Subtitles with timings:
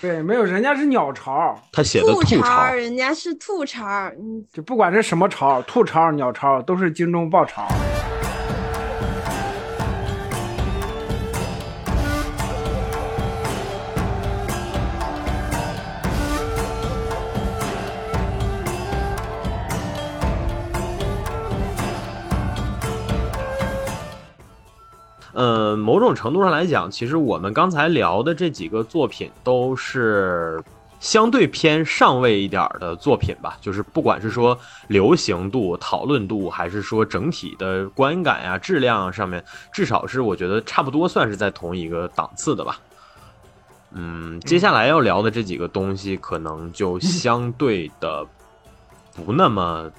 [0.00, 3.84] 对，没有，人家是鸟巢，他写的吐吐槽，人家是吐槽，
[4.18, 7.66] 嗯，就不管是什么巢，兔巢、鸟巢，都是精忠报巢。
[25.36, 30.64] 呃，某种程度上来讲，其实我们刚才聊的这几个作品都是
[30.98, 34.58] 相对偏上位一点儿的作品吧，就是不管是说
[34.88, 42.80] 流行度、讨论度，还是说整体的观感呀、质量上面，至少是我觉得差不多算是在同一个档次的吧。
[43.92, 48.24] 嗯，接下来要聊的这几个东西，可能就相对的
[49.26, 49.90] 不那么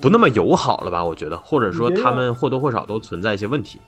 [0.00, 1.04] 不那么友好了吧？
[1.04, 3.80] 我觉得，或者说他们或多或少都存在一些问题。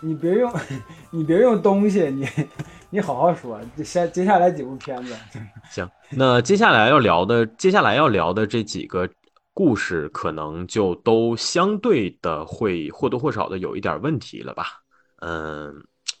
[0.00, 0.52] 你别用，
[1.10, 2.28] 你别用东西，你
[2.90, 3.60] 你好好说。
[3.84, 5.14] 下接下来几部片子，
[5.70, 9.08] 行，那接下来要聊的，接下来要聊的这几个
[9.54, 14.66] 故事，可能就都相对的会或多或少的有一点问题了吧？
[15.20, 15.72] 嗯，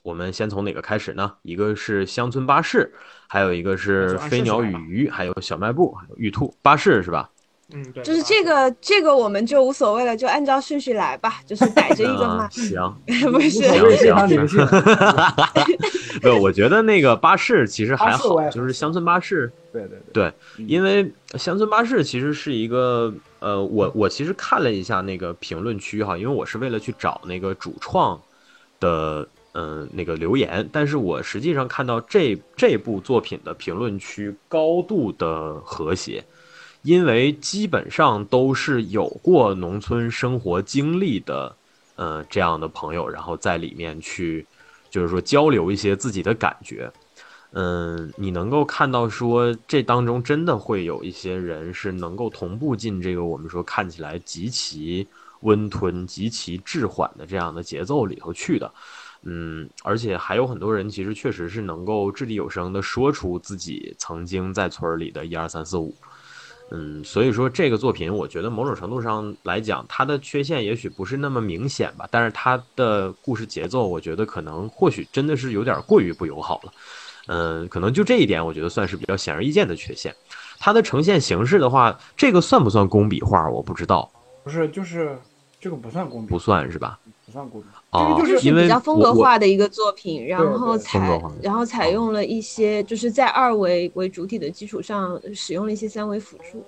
[0.04, 1.32] 我们先从哪个开始呢？
[1.42, 2.94] 一个是乡村巴士，
[3.28, 6.56] 还有一个是飞鸟与鱼，还有小卖部，还有玉兔。
[6.62, 7.28] 巴士是吧？
[7.74, 12.48] 嗯，对，就是这个这个我们就无所谓了，就按照顺序来吧，就是逮着一个嘛。
[12.52, 12.94] 行，
[13.32, 14.66] 不是，行行行。
[16.22, 19.50] 没有，我觉得那个巴士其实还好，就是乡村巴士。
[19.72, 20.32] 对对对，
[20.66, 28.20] 因为乡村巴士其实是一个呃，我我其实看了一下那个评论区哈，因为我是为了去找那个主创
[28.78, 36.22] 的嗯那个留言，但是我实际上看到这这部作品的评论区高度的和谐。
[36.82, 41.54] 因为基本上都是有过农村生活经历的，
[41.94, 44.44] 呃，这样的朋友，然后在里面去，
[44.90, 46.90] 就是说交流一些自己的感觉，
[47.52, 55.06] 嗯，你能够看到说这当中真的会有一些人是能够同步进这个我们说看起来极其
[55.42, 58.72] 温吞、极其滞缓的这样的节奏里头去的，
[59.22, 65.94] 嗯，而且还有很多人其实确实是能够掷地有声的说出自己曾经在村里的一二三四五。
[66.74, 76.72] 嗯，所以说这个作品，我觉得某种程度上来讲，它的缺陷也许不是那么明显吧，但是它的故事节奏，我觉得可能或许真的是有点过于不友好了。
[77.26, 80.16] 嗯，可能就这一点，我觉得算是比较显而易见的缺陷。
[80.58, 83.48] 它的呈现形式的话，这个算不算工笔画？
[83.50, 84.10] 我不知道。
[84.42, 85.18] 不是，就是
[85.60, 86.98] 这个不算工笔，不算是吧？
[87.26, 87.66] 不算工笔。
[87.92, 90.98] 哦，就是比较风格化的一个作品，然后采
[91.42, 96.64] 然后采用了一些就是在二维为主体的基础上，使用了一些三维辅助。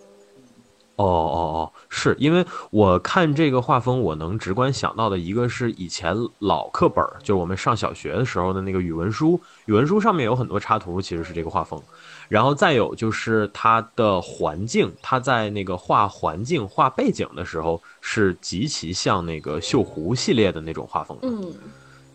[0.96, 11.82] 哦哦哦，是因为我看这个画风，我能直观想到的一个是以前老课本，就是我们上小学的时候的那个语文书，语文书上面有很多插图，其实是这个画风。
[12.28, 21.18] 然后再有就是它的环境，它在那个画环境、画背景的时候，是极其像那个锈湖系列的那种画风。
[21.22, 21.52] 嗯。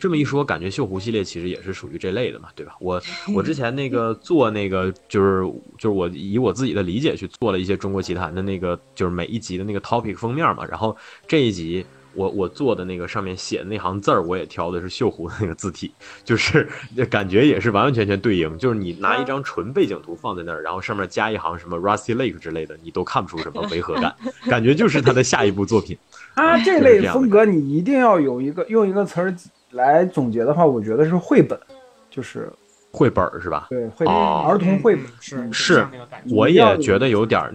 [0.02, 2.74] 这么一说，感觉锈湖系列其实也是属于这类的嘛，对吧？
[2.80, 3.02] 我
[3.36, 5.44] 我之前那个做那个就是
[5.78, 10.96] 就是我以我自己的理解去做了一些中国奇谭的那个就是每一集的那个 topic 封面嘛，然后
[11.28, 11.86] 这一集
[12.20, 15.94] 我我做的那个上面写的那行字儿，我也挑的是锈湖的那个字体，
[16.26, 16.68] 就是
[17.10, 24.14] 感觉也是完完全全对应，就是你拿一张纯背景图放在那儿，然后上面加一行什么 Rusty Lake 之类的，你都看不出什么违和感，
[24.50, 25.98] 感觉就是他的下一部作品。
[26.36, 29.34] 他这类风格，你一定要有一个用一个词儿。
[29.74, 31.56] 来总结的话，我觉得是绘本，
[32.10, 32.52] 就是
[32.92, 33.68] 绘本是吧？
[33.70, 35.88] 对，绘本，儿童绘本是是，
[36.32, 37.54] 我也觉得有点儿，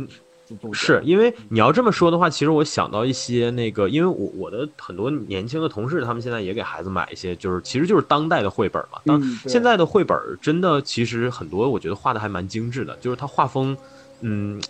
[0.72, 8.98] 是因为你要这么说的话，其实我想到一些那个，因为我我的很多年轻的同事，他们现在也给孩子买一些，就是其实就是当代的绘本嘛。
[9.04, 13.76] 当现在的绘本真的其实很多，我觉得画的还蛮精致的，就是它画风，
[14.20, 14.60] 嗯。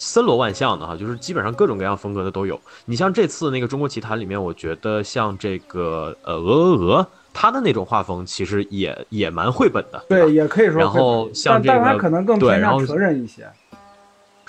[0.00, 2.60] 森罗万象的哈，就是基本上各种各样风格的都有。
[2.84, 10.76] 你像这次那个《中国奇谭》里面，我觉得像这个呃鹅鹅鹅，它的那种画风其实也也蛮绘本的，对，也可以说。
[10.76, 13.44] 然后像这个，但它可能更偏向成人一些。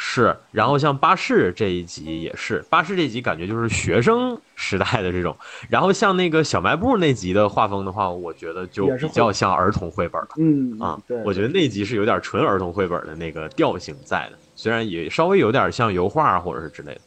[0.02, 5.36] 是，然后像巴士这一集也是，巴士这集感觉就是学生时代的这种。
[5.68, 10.30] 然后像那个小卖部那集的画风的话，我觉得就比较像儿童绘本了。
[10.38, 14.38] 嗯啊，对，我觉得那集是有点纯儿童绘本的那个调性在的。
[14.56, 17.02] 虽然也稍微有点像油画或者是之类的，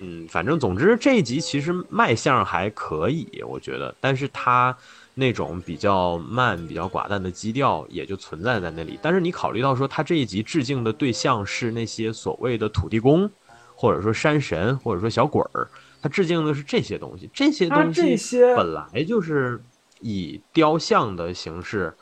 [0.00, 4.76] 嗯，反正总之这一集其实卖相还可以，我觉得，但是它
[5.14, 8.98] 那种比较慢、比较寡淡的基调也就存在在那里。
[9.02, 13.30] 但是你考虑到说，他这一集致敬的对象是那些所谓的土地公，
[13.74, 15.68] 或者说山神，或者说小鬼儿，
[16.00, 17.30] 他致敬的是这些东西。
[17.32, 18.16] 这些东西
[18.56, 19.62] 本来就是
[20.00, 21.94] 以雕像的形式。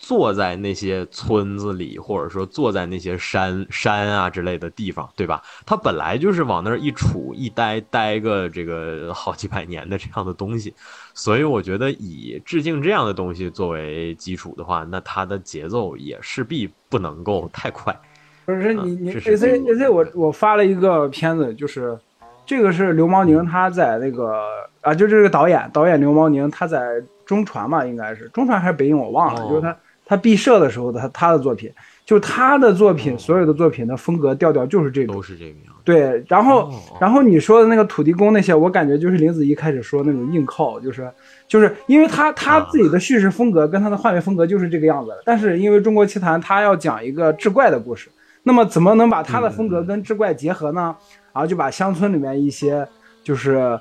[0.00, 5.42] 坐在那些村子里，或者说坐在那些山山啊之类的地方，对吧？
[5.66, 10.72] 它本来就是往那儿一杵一待待个这个好几百年的这样的东西，
[11.18, 17.94] 所以我觉得以致敬这样的东西作为基础的话，那它的节奏也势必不能够太快。
[18.46, 21.98] 不是你你 A C A C 我我发了一个片子，就是
[22.46, 24.40] 这个是刘毛宁他在那个
[24.80, 29.76] 啊，就这个导演导演刘毛宁他在中传嘛，应该是中传还是北影我忘了，就是他。
[30.10, 31.70] 他毕设的时候的他他的作品，
[32.08, 35.74] 就是他的作品，所有的作品的风格调调就是这种，都是这个样。
[35.84, 41.12] 对，然后然后你说的那个土地公那些，我感觉就是林子怡开始说那种硬靠，就是
[41.46, 45.10] 就是因为他他自己的叙事风格跟他的画面风格就是这个样子。
[45.22, 48.08] 但是因为中国奇谭他要讲一个志怪的故事，
[48.42, 50.96] 那么怎么能把他的风格跟志怪结合呢？
[51.34, 52.88] 然后就把乡村里面一些
[53.22, 53.78] 就是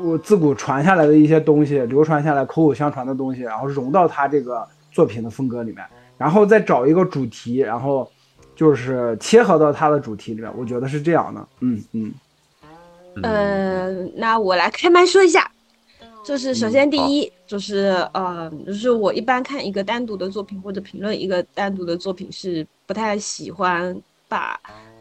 [0.00, 4.66] 我自古传下来的一些东西，流传下来口口相传的东西，然后融到他这个。
[4.92, 5.84] 作品的风格里面，
[6.18, 8.10] 然后再找一个主题，然后
[8.54, 11.48] 就是切合到它的主题里面，我觉得是这样的。
[11.60, 12.12] 嗯嗯。
[13.22, 15.50] 呃，那我来开麦说一下，
[16.24, 23.98] 就是首先第一就是呃，就是我一般看一个单独的作品或者评论一个单独的作品是不太喜欢
[24.28, 24.58] 把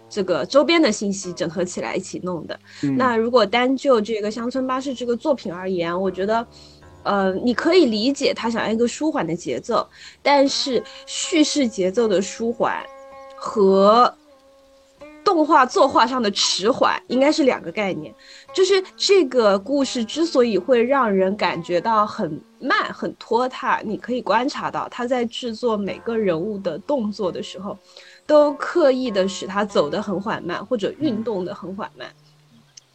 [0.09, 2.59] 这个周边的信息整合起来一起弄的。
[2.97, 6.45] 那如果单就这个乡村巴士这个作品而言，我觉得。
[7.05, 9.87] 呃，你可以理解他想要一个舒缓的节奏，
[10.23, 12.83] 但是叙事节奏的舒缓
[13.35, 14.11] 和
[15.23, 18.13] 动画作画上的迟缓应该是两个概念。
[18.53, 27.77] 就是这个故事之所以会让人感觉到很慢、很拖沓，你可以观察到他在制作每个人物的动作的时候，
[28.25, 32.07] 都刻意的使他走得很缓慢，或者运动的很缓慢。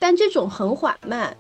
[0.00, 1.36] 但这种很缓慢。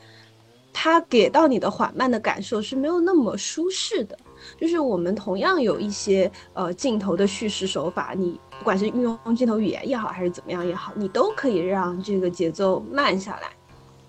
[0.72, 4.16] 它给到你的缓慢的感受是没有那么舒适的，
[4.58, 13.50] 就是我们同样有一些呃镜头的叙事手法，你不管是运用镜头语言也好，还是怎么样也好，你都可以让这个节奏慢下来，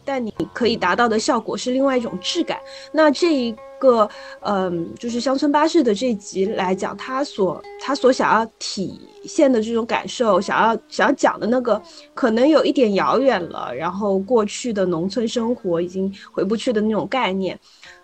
[0.04, 2.60] 但你可以达到的效果是另外一种质感。
[2.92, 4.10] 那这一个
[4.42, 9.00] 嗯，就是乡村巴士的这集来讲，他所他所想要体。
[9.24, 11.80] 现的这种感受，想要想要讲的那个，
[12.16, 13.72] 可能有一点遥远了。
[13.72, 17.60] 然后过去的农村生活已经回不去的那种概念，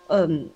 [0.06, 0.48] 嗯，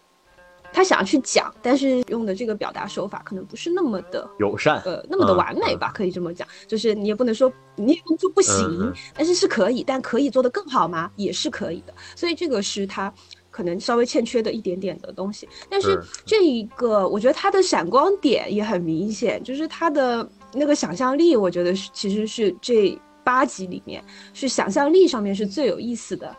[0.73, 6.47] 他想要去讲，但是用的这个表达手法可能不是那么的友善，呃，那么的完美吧，可以这么讲。
[6.67, 11.11] 就是你也不能说你也说不行，但是是可以，但可以做得更好吗？
[11.17, 11.95] 也是可以的。
[12.17, 13.13] 所以这个是他。
[13.53, 24.03] 可能稍微欠缺的一点点的东西，但是这一个我觉得它的闪光点也很明显，就是它的那个想象力，我觉得是其实是这八集里面
[24.33, 26.35] 是想象力上面是最有意思的。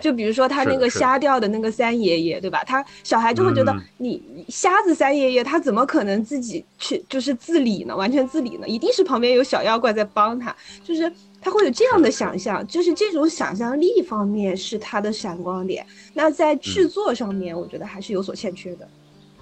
[0.00, 2.62] 就比如说他那个瞎掉的那个三爷爷，对吧？
[2.64, 7.96] 他小孩就会觉得你瞎子三爷爷他怎么可能自己去就是自理呢？
[7.96, 8.68] 完全自理呢？
[8.68, 10.54] 一定是旁边有小妖怪在帮他，
[10.84, 11.10] 就是。
[11.42, 15.86] 他会有这样的想象，就是这种想象力方面是他的闪光点。
[16.12, 18.86] 那在制作上面，我觉得还是有所欠缺的。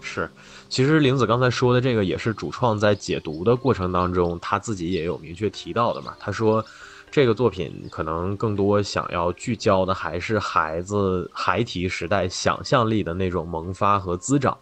[0.00, 0.31] 是，
[0.69, 6.14] 其实玲子刚才说的这个也是主创在解读的过程当中，他自己也有明确提到的嘛。
[6.20, 6.64] 他说，
[7.10, 14.56] 这个作品可能更多想要聚焦的还是孩子孩提时代想象力的那种萌发和滋长。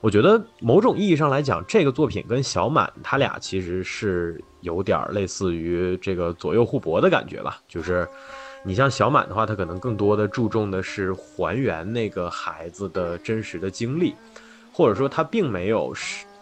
[0.00, 7.60] 我觉得某种意义上来讲，这个作品跟小满他俩其实是有点类似于这个左右互搏的感觉吧。
[7.68, 8.08] 就是，
[8.64, 14.16] 你像小满的话，他可能更多的注重的是还原那个孩子的真实的经历，
[14.72, 15.94] 或者说他并没有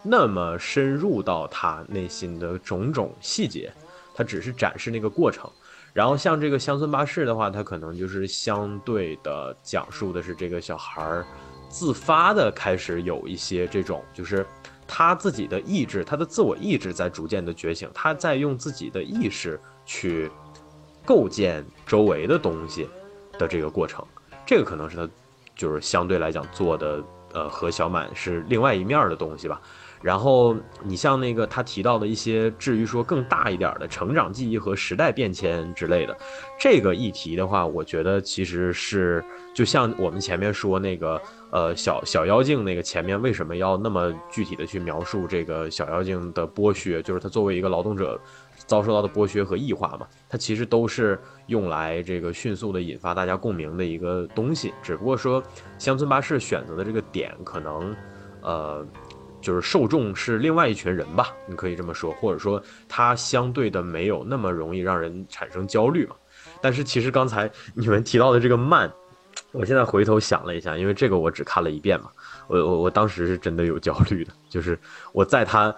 [0.02, 3.70] 那么深入到他内心的种种细节，
[4.14, 5.50] 他只是展示那个过程。
[5.92, 11.26] 然后像这个乡村巴士的话，他可能就是相对的讲述的是这个小孩儿。
[11.68, 14.44] 自发的开始有一些这种，就是
[14.88, 20.28] 他自己的意志，他的自我意志在逐渐的觉醒，他在用自己的意识去
[21.04, 22.88] 构建周围的东西
[23.38, 24.04] 的这个过程，
[24.44, 25.08] 这个可能是他
[25.54, 29.60] 就是相对来讲做的，呃，和小满是另外一面的东西吧。
[30.02, 36.16] 然后你像那个他提到的一些，至于说更大一点的成长记忆和时代变迁之类的，
[36.58, 48.18] 这个议题的话，我觉得其实是就像我们前面说那个，呃，小小妖精那个前面为什么要那么具体的去描述这个小妖精的剥削，就是他作为一个劳动者
[48.56, 55.42] 遭受到的剥削和异化嘛，它其实都是用来这个迅速的引发大家共鸣的一个东西，只不过说
[55.78, 57.94] 乡村巴士选择的这个点可能，
[58.40, 58.86] 呃。
[59.40, 66.14] 就是受众是另外一群人吧，你可以这么说，或者说它相对的没有那么容易让人产生焦虑嘛。
[66.60, 68.90] 但是其实刚才你们提到的这个慢，
[69.52, 72.10] 我现在回头想了一下，因为这个我只看了一遍嘛，
[72.48, 74.78] 我我我当时是真的有焦虑的，就是
[75.12, 75.74] 我在他，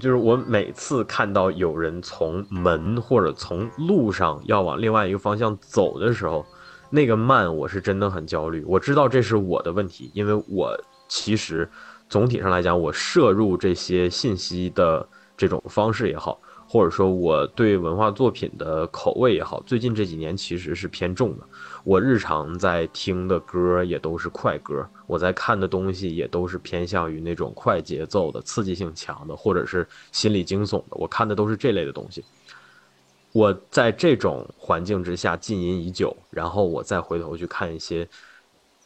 [0.00, 6.44] 就是我每次看到有人从门或者从路上要往另外一个方向走的时候，
[6.90, 8.64] 那个慢我是真的很焦虑。
[8.66, 10.76] 我知道这是我的问题，因为我
[11.08, 11.68] 其实
[12.14, 15.04] 总体上来讲，我摄入这些信息的
[15.36, 16.40] 这种方式也好。
[16.64, 21.44] 或者说我对文化作品的口味也好，最近这几年其实是偏重的。
[21.82, 30.90] 我日常在听的歌也都是快歌，我在看的东西也都是偏向于那种快节奏的、刺激性强的，或者是心理惊悚的。
[30.92, 32.24] 我看的都是这类的东西。
[33.32, 38.08] 我在这种环境之下浸淫已久，然后我再回头去看一些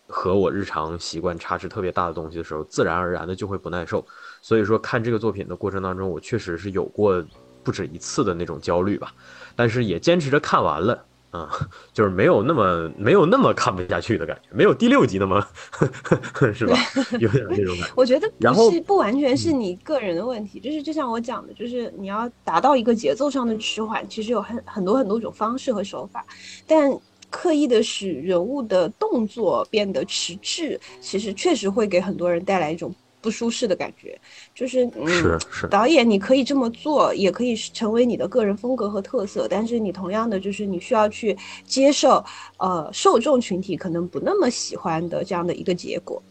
[0.08, 4.04] 和我日常习惯差值特别大的东西的时候，自然而然的就会不耐受。
[4.42, 7.24] 所以说，看这个作品的过程当中，我确实是有过。
[7.64, 9.12] 不止一次的那种焦虑吧，
[9.54, 11.50] 但是也坚持着看完了，啊，
[11.92, 15.46] 就是没有那么没有那么看不下去的感觉，没有第六集那么
[16.54, 16.74] 是吧？
[17.20, 17.92] 有点那种感觉。
[17.94, 26.24] 我觉得不是不完全是你个人的问题，就是就像我讲的，就是你要达到一个节奏上的迟缓，其实有很很多很多种方式和手法，
[26.66, 26.90] 但
[27.30, 32.94] 刻意的使人物的动作变得迟滞，其实确实会给很多人带来一种。
[33.20, 34.16] 不舒适的感觉，
[34.54, 42.24] 就是是是导演，你可以这么做，也可以成为你的个人风格和特色，但是你同样的就是你需要去接受，
[42.58, 46.22] 呃，受众群体可能不那么喜欢的这样的一个结果。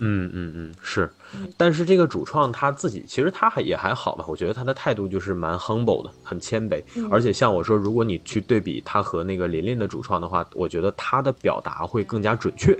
[0.00, 1.08] 嗯嗯嗯，是，
[1.56, 12.76] 但是这个主创他自己其实他还也还好吧，我觉得他的态度就是蛮 humble 的，很谦卑，而且像我说，如果你去对比他和那个琳琳的主创的话，我觉得他的表达会更加准确。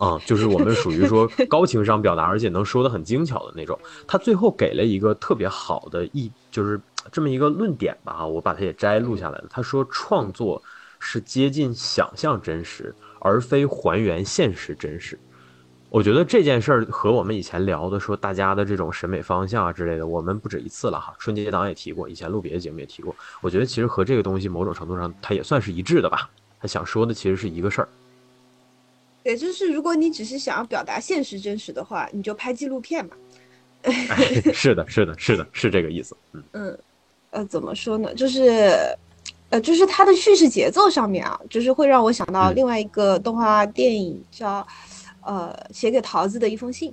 [0.00, 3.78] 嗯，就是我们属于说 高情商表达，而且能说的很精巧的那种。
[4.06, 8.24] 他最后给了一个特别好的一，就是这么一个论点吧。
[8.26, 9.46] 我把它也摘录下来了。
[9.50, 10.62] 他说，创作
[11.00, 15.18] 是接近想象真实，而非还原现实真实。
[15.90, 21.14] 我觉得这件事儿和我们以前聊的说大家的这种审美方向啊之类的，我们不止一次了哈。
[21.18, 23.14] 春节档也提过，以前录别的节目也提过。
[23.40, 26.28] 我觉得其实和这个东西某种程度上，它也算是一致的吧。
[26.60, 27.88] 他想说的其实是一个事儿。
[29.24, 33.12] 对，就是如果你只是想要表达现实真实的话，你就拍纪录片嘛。
[34.52, 36.16] 是的，是的，是的，是这个意思。
[36.32, 36.78] 嗯嗯，
[37.30, 38.12] 呃，怎么说呢？
[38.14, 38.74] 就是，
[39.50, 44.60] 呃，就是它的叙事节奏上面啊，就是会让我想到另外一个动画电影叫
[45.28, 46.90] 《呃写给桃子的一封信》，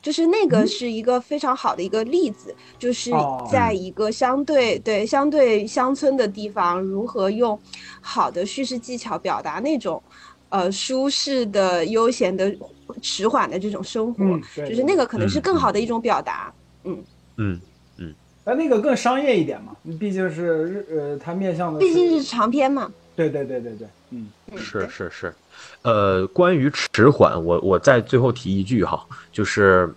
[0.00, 3.10] 就是那个是一个非常好的一个例子，就是
[3.50, 7.58] 在一个相对对相对乡村的地方，如何用
[8.00, 10.02] 好的叙事技巧表达那种。
[10.48, 12.54] 呃，舒适的、悠闲的、
[13.02, 16.54] 迟缓的这种生活，就是那个可能是更好的一种表达。
[16.84, 17.04] 嗯
[17.36, 17.60] 嗯
[17.98, 22.90] 嗯，但那个更商业一点嘛，毕竟是日呃，它面向的毕竟是长篇嘛。
[23.16, 25.34] 对对对对对，嗯，是是是。
[25.82, 29.92] 呃，关于迟缓，我我再最后提一句哈，就是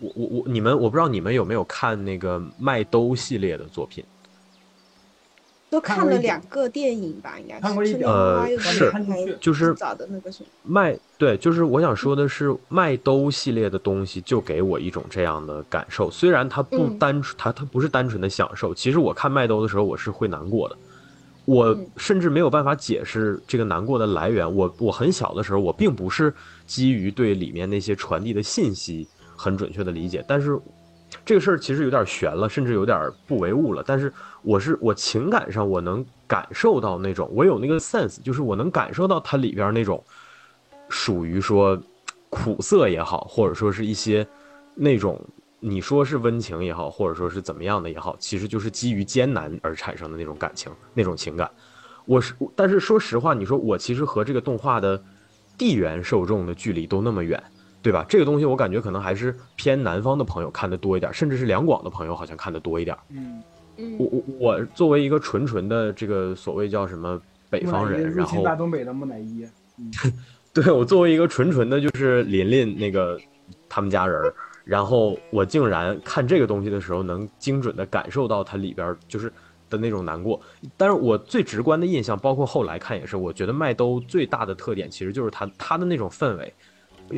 [0.00, 4.04] 我我我你们，我不知道你们有没有看那个麦兜系列的作品。
[5.70, 8.08] 都看了两个电影吧，应该看过一点。
[8.08, 8.90] 呃，是，
[9.38, 16.10] 就是早的那个是麦，对，就是我想说的是麦兜系列的东西，就给我一种这样的感受。
[16.10, 18.74] 虽然它不单纯，它它不是单纯的享受。
[18.74, 20.78] 其实我看麦兜的时候，我是会难过的。
[21.48, 24.54] 我甚至没有办法解释这个难过的来源。
[24.54, 26.32] 我我很小的时候，我并不是
[26.66, 30.60] 基于对里面那些传递的信息很准确的理解，但是。
[31.24, 33.82] 这个事儿其实有点悬了，甚至有点不唯物了。
[33.86, 34.12] 但是
[34.42, 40.02] 我是我情感上我能感受到那种，我有那个 sense，就是我能感受到它里边那种
[40.90, 41.80] 属于说
[42.28, 44.26] 苦涩也好，或者说是一些
[44.74, 45.18] 那种
[45.60, 51.50] 你说是温情也好，或者说是怎么样的也好，其实就是基于艰难而产生的那种感情、那种情感。
[52.04, 55.02] 我是，但是说实话，你说我其实和这个动画的
[55.56, 57.42] 地缘受众的距离都那么远。
[57.80, 58.04] 对吧？
[58.08, 62.94] 这个东西我感觉可能还是偏南方的朋友看的多一点，甚至是两广的朋友好像看的多一点。
[63.08, 63.40] 嗯
[63.76, 69.46] 嗯，我我我作为一个纯纯的这个所谓叫什么北方人，然后大东北的木乃伊。
[70.52, 73.18] 对我作为一个纯纯的，就是琳琳那个
[73.68, 74.20] 他们家人，
[74.68, 79.32] 然后我竟然看这个东西的时候，能精准的感受到它里边就是
[79.70, 80.38] 的那种难过。
[80.76, 86.52] 但是我最直观的印象，包括后来看也是，我觉得麦兜最大的特点其实就是它它的那种氛围。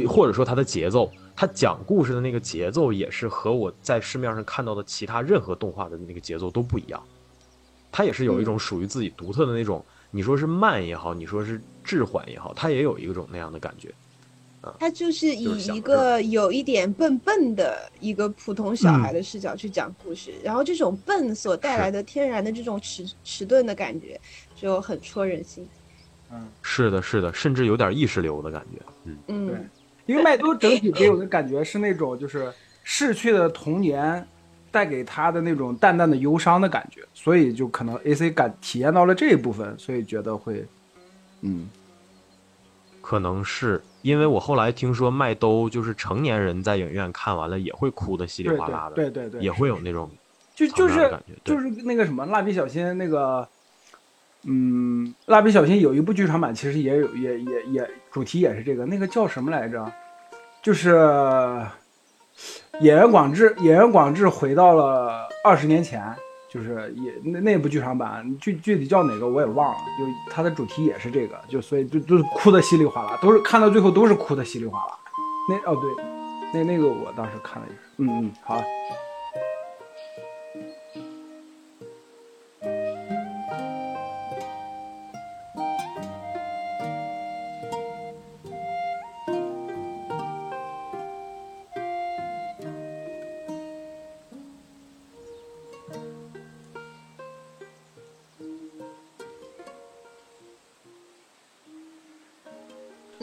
[0.06, 7.02] 或者说它的节奏，它讲故事的那个节奏也是和我在市面上看到的其他任何动画的那个节奏都不一样，
[7.90, 13.92] 它也是有一种属于自己独特的那种，你说是慢也好，你说是滞缓也好，它也有一种那样的感觉，
[14.60, 24.20] 啊，它就是以一个有一点笨笨的一个普通小孩的视角去讲故事，然后这种笨所带来的天然的这种迟迟钝的感觉
[24.54, 25.66] 就很戳人心。
[26.32, 28.82] 嗯，是的，是的，甚至有点意识流的感觉。
[29.04, 29.16] 嗯。
[29.28, 29.56] 嗯，对
[30.06, 32.52] 因为麦兜整体给我的感觉是那种就是
[32.82, 34.26] 逝去的童年
[34.72, 40.66] 带给他的那种淡淡的忧伤的感觉，所以就可能 A C 感体验到了这一部分，所以觉得会，
[41.42, 41.68] 嗯，
[43.00, 50.10] 可能是因为我后来听说麦兜就是成年人在影院看完了也会哭的稀里哗啦的，对对对对，也会有那种
[50.54, 51.10] 就就是
[51.44, 53.48] 就是那个什么蜡笔小新那个，
[54.44, 59.90] 嗯，蜡笔小新有一部剧场版，其实也有也也也主题也是这个，那个叫什么来着？
[60.62, 60.90] 就是
[62.80, 66.02] 演员广志，演员广志回到了二十年前，
[66.52, 74.98] 就是也那那部剧场版具具体叫哪个我也忘了，就它的主题也是这个，就所以就就是哭的稀里哗啦，都是看到最后都是哭的稀里哗啦。
[75.48, 76.04] 那哦对，
[76.52, 78.60] 那那个我当时看了一下，嗯嗯好。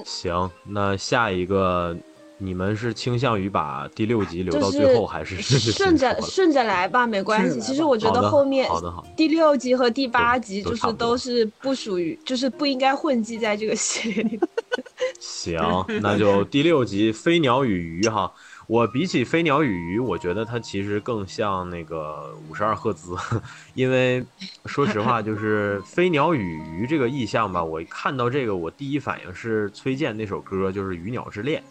[0.05, 1.95] 行，那下一个
[2.37, 7.59] 你们是倾向于把第六集留到最后，还是顺着顺着来吧，没关系。
[7.59, 14.47] 其实我觉得后面好的好的第六集和第八集就是都是不属于，就是不应该混迹在这个系列里的。
[15.19, 15.57] 行，
[16.01, 18.31] 那就第六集《飞鸟与鱼》哈。
[18.67, 23.15] 我比起《飞鸟与鱼》，我觉得它其实更像那个五十二赫兹，
[23.73, 24.23] 因为
[24.65, 31.61] 说实话，就是《飞鸟与鱼》这个意象吧，我看到这个，我第一反应是崔健那首歌，就是《鱼鸟之恋》。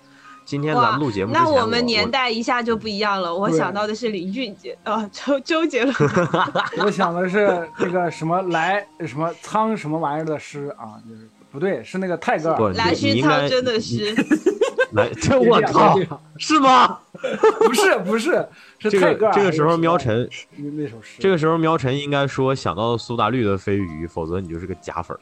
[0.47, 3.35] 今天咱们录节目，那我我们年代一下就不一样了。
[3.35, 5.95] 我对想到的是林俊杰，呃，周周杰伦。
[6.79, 12.73] 我想的是那个什么来什么苍什么玩意儿的诗啊，就是不对，是那个泰戈不尔。
[12.75, 14.15] 来须你应该苍真的诗，
[14.97, 15.97] 来， 这我靠，
[16.39, 16.99] 是吗？
[17.13, 18.47] 不 是不是，
[18.81, 19.33] 是这泰戈尔。
[19.33, 25.21] 个这个时候，喵晨，那那首诗，这个时候喵晨应该说想到苏打绿的飞鱼，否则你就是个假粉儿。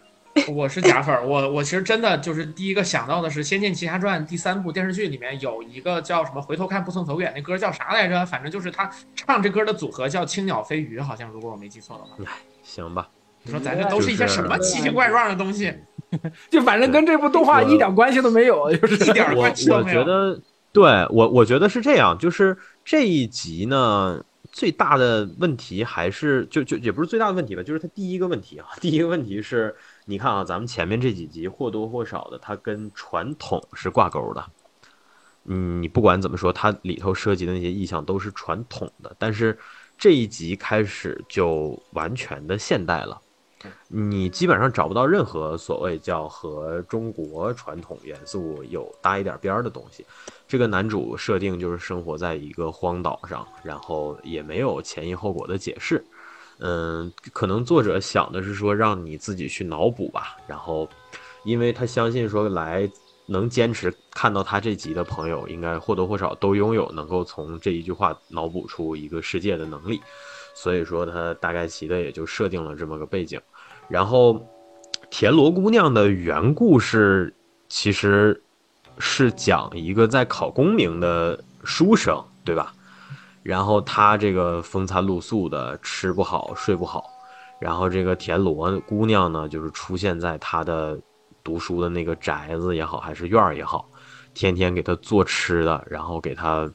[0.53, 8.27] 我是假粉儿，我我其实真的就是第一个想到的是《仙剑奇侠传》第三部电视剧里面有一个叫什么“回头看不曾走远”，那歌叫啥来着？
[8.27, 12.33] 反正就是他唱这歌的组合叫青鸟飞鱼，好像如果我没记错的话。
[12.65, 13.09] 行吧，
[13.45, 15.94] 你说咱这都是一些什么奇形怪状的东西，就
[16.65, 20.01] 反正跟这部动画一点关系都没有，就是一点我关系都没有。
[20.01, 20.41] 我觉得，
[20.73, 29.75] 对我我觉得是这样，就是这一集呢，最大的问题还是就就也不是最大的问题吧，就是它第一个问题啊， 第一个问题是，
[30.07, 34.45] 你看啊，咱们前面这几集或多或少的，它跟传统是挂钩的。
[35.47, 39.59] 嗯，你不管怎么说，它里头涉及的那些意象都是传统的，但是
[39.99, 43.21] 这一集开始就完全的现代了。
[43.89, 50.05] 你基本上找不到任何所谓叫和中国传统元素有搭一点边儿的东西。
[50.47, 56.05] 这个男主设定就是生活在一个荒岛上，然后也没有前因后果的解释。
[56.59, 60.37] 嗯，可能作者想的是说让你自己去脑补吧。
[60.47, 60.89] 然后，
[61.45, 62.89] 因为他相信说来
[63.27, 70.01] 能坚持看到他这集的朋友，应该或多或少都拥有能够从这一句话脑补出一个世界的能力。
[70.55, 73.41] 所以说，他大概其的也就设定了这么个背景。
[73.89, 74.41] 然后，
[75.11, 77.35] 田螺姑娘的原故事
[77.69, 78.43] 其实
[78.99, 82.75] 是讲一个在考功名的书生，对吧？
[83.43, 87.05] 然后他这个风餐露宿的，吃不好睡不好，
[87.61, 90.99] 然后这个田螺姑娘呢，就是出现在他的
[91.43, 93.89] 读书的那个宅子也好，还是院儿也好，
[94.33, 96.71] 天天给他做吃的，然后给他。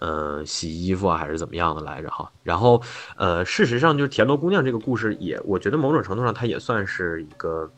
[0.00, 2.30] 嗯、洗衣服啊，还是怎么样的来着哈？
[2.42, 2.82] 然后，
[3.16, 7.70] 呃，事实上就是田螺姑娘这个故事也，我觉得某种程度上它也算是一个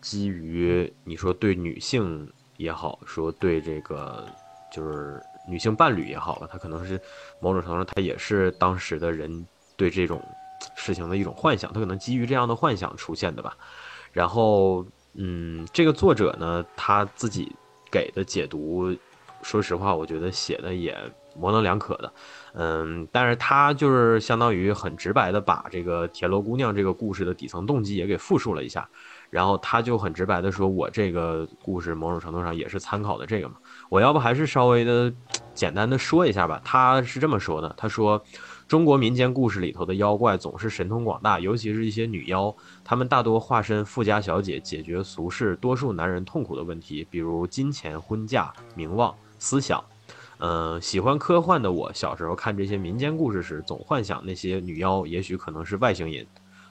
[0.00, 4.26] 基于你说对女性也好，说对这个
[4.72, 7.00] 就是女性伴侣也好吧，它可能是
[7.40, 10.20] 某种程度上它也是当时的人对这种
[10.74, 13.56] 事情的一种幻想，它可能基于这样的幻想出现的吧。
[14.12, 17.54] 然后，嗯，这个作者呢，他自己
[17.90, 18.96] 给的解读。
[19.46, 20.98] 说实话，我觉得写的也
[21.36, 22.12] 模棱两可的，
[22.54, 28.88] 嗯，但是他就是相当于很直白的把这个田螺姑娘这个故事的底层动机也给复述了一下，
[29.30, 33.54] 然后他就很直白的说，我这个故事某种程度上也是参考的这个嘛，
[33.88, 35.12] 我要不还是稍微的
[35.54, 38.20] 简单的说一下吧，他是这么说的，他说。
[38.66, 49.14] 中国民间故事里头的妖怪总是神通广大，尤其是一些女妖，她们大多化身富家小姐，解决俗世多数男人痛苦的问题，比如金钱、婚嫁、名望、
[49.46, 49.82] 思想。
[50.38, 56.26] 嗯，喜欢科幻的我，小时候看这些民间故事时，总幻想那些女妖也许可能是外星人，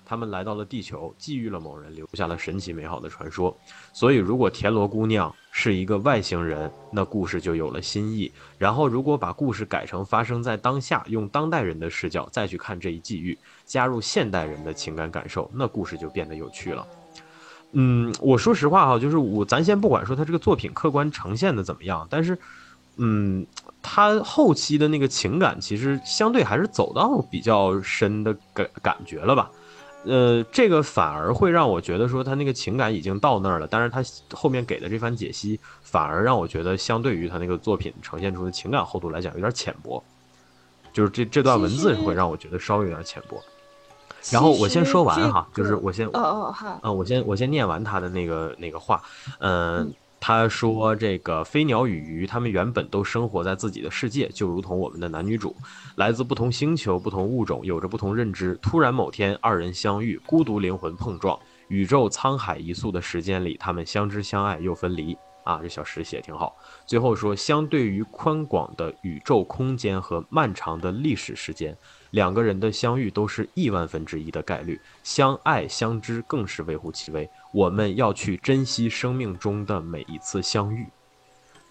[0.05, 3.57] 他们来到了地球，际遇了某人，留下了神奇美好的传说。
[3.93, 8.29] 所以，如果田螺姑娘是一个外星人，那故事就有了新意。
[8.57, 16.85] 然后，如果把故事改成发生在当下，用当代人的视角再去看这一际遇，加入现代人的情感感受，那故事就变得有趣了。
[17.71, 22.37] 嗯，我说实话哈，就是我咱先不管说他这个作品客观呈现的怎么样，但是，
[22.97, 23.45] 嗯，
[23.81, 29.49] 他后期的那个情感其实相对还是走到比较深的感感觉了吧。
[30.05, 34.03] 呃，这个反而会让我觉得说他那个情感已经到那儿了，但是他
[34.35, 40.03] 后面给的这番解析，反而让我觉得相对于他那个作品呈现出的情感厚度来讲，有点浅薄。
[40.93, 43.37] 就是这这段文字会让我觉得稍微有点浅薄。
[44.31, 49.01] 然后我先说完哈，就是我先哦哦好，嗯，我先我先念完他的那个那个话，
[49.39, 49.91] 嗯，
[50.27, 55.55] 他说这个飞鸟与鱼，他们原本都生活在自己的世界，就如同我们的男女主，
[55.97, 58.57] 来自不同星球、不同物种，有着不同认知。
[58.59, 65.15] 突然某天，二人相遇，孤独灵魂碰撞，宇宙沧海一粟的时间里，他们相知相爱又分离。
[65.43, 66.57] 啊，这小诗写挺好。
[66.87, 71.77] 最后说，相对于宽广的宇宙空间和漫长的历史时间。
[72.15, 77.29] 两个人的相遇都是亿万分之一的概率，相爱相知更是微乎其微。
[77.51, 80.85] 我们要去珍惜生命中的每一次相遇，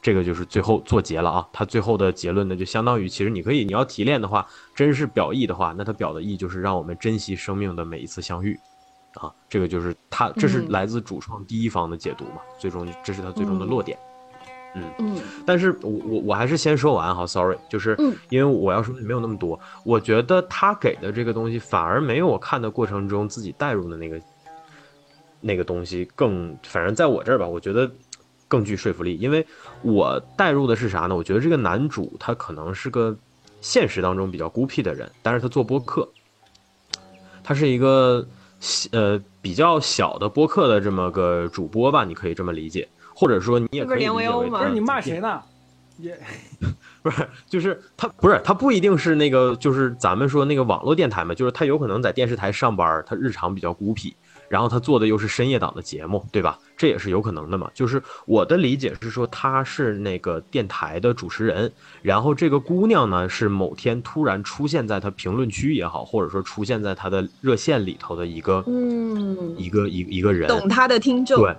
[0.02, 1.48] 这个就是最后做结了啊。
[1.50, 8.54] 他最后的结论呢，就相当于其实你可以，你要提炼的话，真是表意的话，那他表的意就是让我们珍惜生命的每一次相遇，
[9.14, 13.98] 啊，这个就是他，这是来自主创第一方的解读嘛，最终这是他最终的落点。
[14.76, 17.96] 嗯嗯，但是我我我还是先说完哈，sorry，就是
[18.28, 24.20] 因为我要说的没有那么多，我觉得他给的这个东西反而没有我看的过程中自己带入的那个
[25.40, 27.88] 那个东西更，反正在我这儿吧，我觉得
[28.48, 29.46] 更具说服力，因为
[29.82, 31.14] 我带入的是啥呢？
[31.14, 33.16] 我觉得这个男主他可能是个
[33.60, 36.08] 现实当中比较孤僻的人，但是他做播客，
[37.44, 38.26] 他是一个
[38.90, 42.88] 呃比较小的播客的这么个主播吧，你可以这么理解。
[43.14, 45.40] 或者说你也可以理解为，不是你骂谁呢？
[45.98, 46.18] 也
[47.02, 54.12] 不是，就是他不是他不一定是那个，就是咱们说那个网络电台嘛，就是他有可能在电视台上班，他日常比较孤僻，
[54.48, 56.58] 然后他做的又是深夜档的节目，对吧？
[56.76, 57.70] 这也是有可能的嘛。
[57.74, 61.70] 就是我的理解是说他是那个电台的主持人，
[62.02, 71.54] 然后这个姑娘呢是某天突然出现在他评论区也好，或者说出现在他的热线里头的一个嗯一个一一个人，懂他的听众对。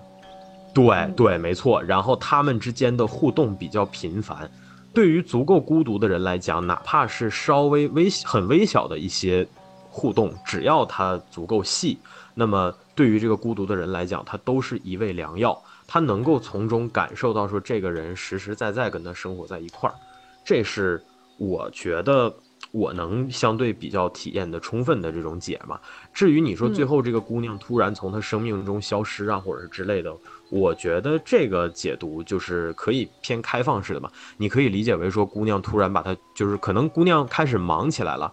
[0.75, 1.81] 对对，没错。
[1.81, 4.51] 然后他们之间的互动比较频繁，
[4.93, 9.47] 对于足够孤独的人来讲，哪怕是稍微微很微小的一些
[9.89, 11.97] 互动，只要它足够细，
[12.33, 15.59] 那么对于这个孤独的人来讲，它都是一味良药。
[15.87, 19.95] 他能够从中感受到说，这个人实实在在跟他生活在一块儿，
[20.43, 21.01] 这是
[21.37, 22.33] 我觉得
[22.71, 25.79] 我能相对比较体验的充分的这种解嘛。
[26.11, 30.11] 至于你说最后这个姑娘突然从他生命中消失啊，或者是之类的。
[30.55, 38.31] 我觉得这个解读就是可以偏开放式的嘛，你可以理解为说姑娘突然把她就是可能姑娘开始忙起来了，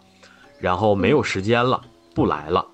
[0.60, 1.82] 然后没有时间了，
[2.14, 2.64] 不来了。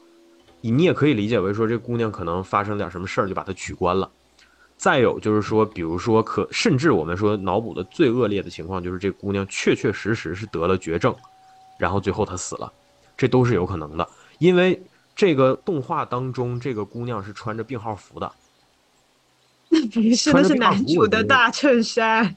[0.61, 4.11] 你也可以理解为说这姑娘可能发生点什么事儿就把她取关了。
[4.77, 11.17] 再有就是说，比如说可甚至我们说脑补的最恶劣的情况就是这姑娘确确实实是得了绝症，
[11.79, 12.71] 然后最后她死了，
[13.17, 14.07] 这都是有可能的。
[14.39, 14.79] 因为
[15.17, 18.31] 这个动画当中这个姑娘是穿着病号服的。
[19.79, 22.37] 那不是，那是男主的大衬衫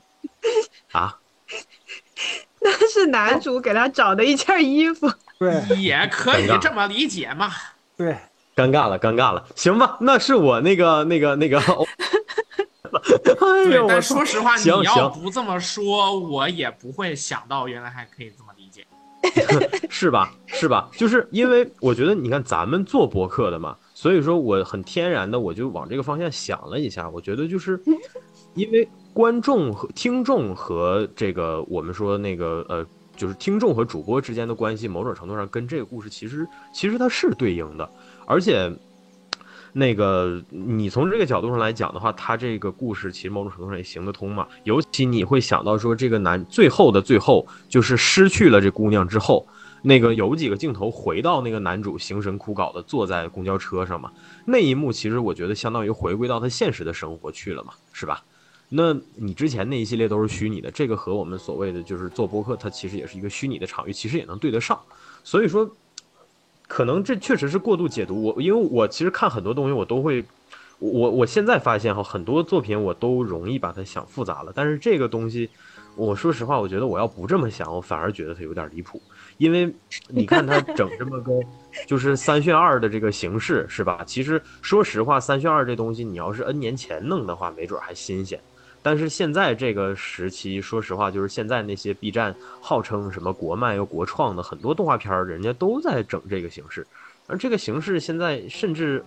[0.92, 1.18] 啊，
[2.62, 5.12] 那是男主给他找的一件衣服。
[5.40, 7.52] 对，也可以这么理解嘛。
[7.98, 8.16] 对，
[8.56, 11.60] 尴尬了，尴尬了，行吧，那是我那个那个那个。
[13.24, 18.86] 对，但说实话，你要不这么说，我也不会想到原来还可以这么理解，
[19.90, 20.32] 是吧？
[20.48, 20.90] 是吧？
[20.98, 23.78] 就是因为我觉得，你看咱们做博客的嘛。
[24.02, 27.08] 所以说，我很天然的我就往这个方向想了一下。
[27.08, 27.80] 我觉得就是，
[28.56, 32.84] 因为观众和听众和这个我们说那个呃，
[33.16, 37.88] 就是听众和主播之间的关系，某种程度上跟这个故事其实其实它是对应的。
[38.26, 38.74] 而且，
[39.72, 44.48] 那个你从这个角度上来讲的话，他这个故事其实某种程度上也行得通嘛。
[44.64, 49.46] 尤其你会想到说，这个男最后的最后就是失去了这姑娘之后。
[49.82, 54.12] 那个有几个镜头回到那个男主形神枯槁的坐在公交车上嘛，
[54.46, 58.24] 那一幕其实我觉得相当于回归到他现实的生活去了嘛，是吧？
[58.74, 64.80] 那你之前那一系列都是虚拟的，这个和我们所谓的就是做播客，它其实也是一个虚拟的场域，其实也能对得上。
[65.26, 65.70] 所以说，
[66.70, 68.24] 可能这确实是过度解读。
[68.24, 70.24] 我因为我其实看很多东西，我都会，
[70.80, 74.54] 我我现在发现哈，很多作品我都容易把它想复杂了。
[74.56, 75.50] 但是这个东西，
[75.98, 79.02] 我说实话，我觉得我要不这么想，我反而觉得它有点离谱。
[79.42, 79.74] 因为
[80.08, 81.32] 你看他整这么个，
[81.88, 84.04] 就是三选二的这个形式，是吧？
[84.06, 88.40] 其实说实话，三选二这东西，你要是 N 年前弄的话，没准还新鲜。
[88.84, 96.86] 但是现在这个时期，说实话，就是现在那些 B 站号称什么国漫又国创的很多动画片儿，人家都在整这个形式。
[97.26, 99.04] 而这个形式现在甚至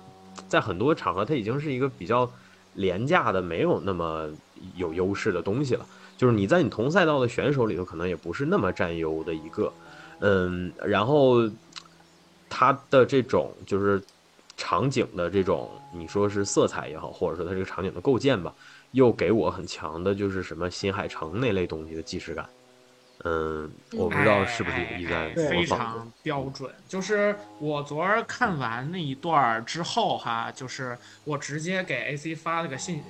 [0.48, 2.28] 在很多场合，它已经是一个比较
[2.74, 4.28] 廉价的、没有那么
[4.74, 5.86] 有优势的东西了。
[6.16, 9.72] 就是你在你同赛道的选手里头，可能也不是那么占优的一个。
[10.26, 11.46] 嗯，然后
[12.48, 14.02] 它的这种就是
[14.56, 18.54] 场景的这种，你说是色彩也好，或者说它这个场景的构建吧。
[18.92, 22.48] 又给我很强的，就是什么新海诚那类东西的既视感。
[23.24, 26.70] 嗯，我不知道是不是有意在非常标准。
[26.88, 33.02] 就是我昨儿看完那一段之后，哈，就是我直接给 AC 发了个信，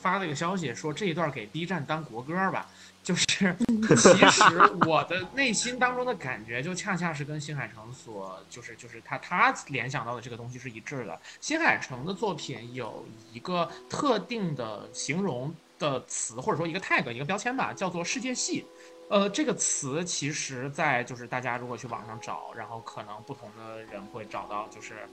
[0.00, 2.66] 发了个消息，说这一段给 B 站当国歌吧。
[3.08, 3.56] 就是，
[3.96, 4.44] 其实
[4.86, 11.18] 我的内心当中的感觉，就恰恰是跟新海诚所，就是就是他他联想到的这个东西是一致的。
[11.40, 18.66] 新海诚的作品有一个特定的形容的词，或者说一个 tag 一个标签吧，叫做世界系。
[19.08, 25.08] 呃，这个词其实，在就是大家如果去网上找，然后可能不同的人会找到，就是。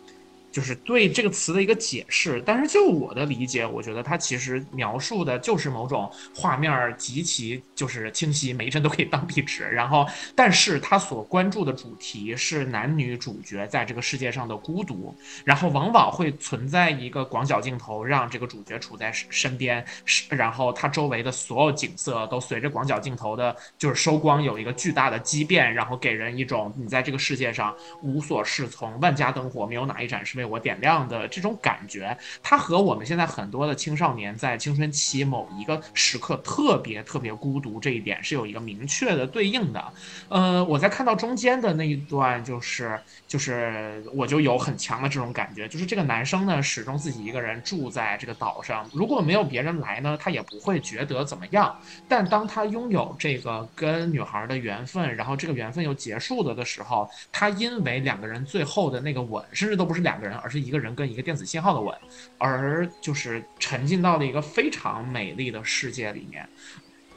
[0.55, 9.65] 就是对这个词的一个解释，但是就我的理解，我觉得它其实描述的就是某种画面极其就是清晰，每一帧都可以当壁纸。
[9.65, 15.13] 然后，但是他所关注的主题是男女主角在这个世界上的孤独，
[15.43, 19.85] 然后往往会存在一个广角镜头，让这个主角处在身边，
[20.29, 39.93] 然后他周围的所有景色都随着广角镜头的，就是收光有一个巨大的畸变，然后给人一种你在这个世界上无所适从，万家灯火没有哪一盏是为我点亮的这种感觉，它和我们现在很多的青少年在青春期某一个时刻特别特别孤独这一点是有一个明确的对应的。
[40.29, 51.75] 呃，我在看到中间的那一段，就是就是我就有很强的这种感觉，就是这个男生呢始终自己一个人住在这个岛上，如果没有别人来呢，他也不会觉得怎么样。
[52.07, 60.34] 但当他拥有这个跟女孩的缘分，然后这个缘分又结束了的时候，他因为两个人最后的那个吻，甚至都不是两个人。
[60.37, 61.95] 而是一个人跟一个电子信号的吻，
[62.37, 66.47] 而就是沉浸到了一个非常美丽的世界里面。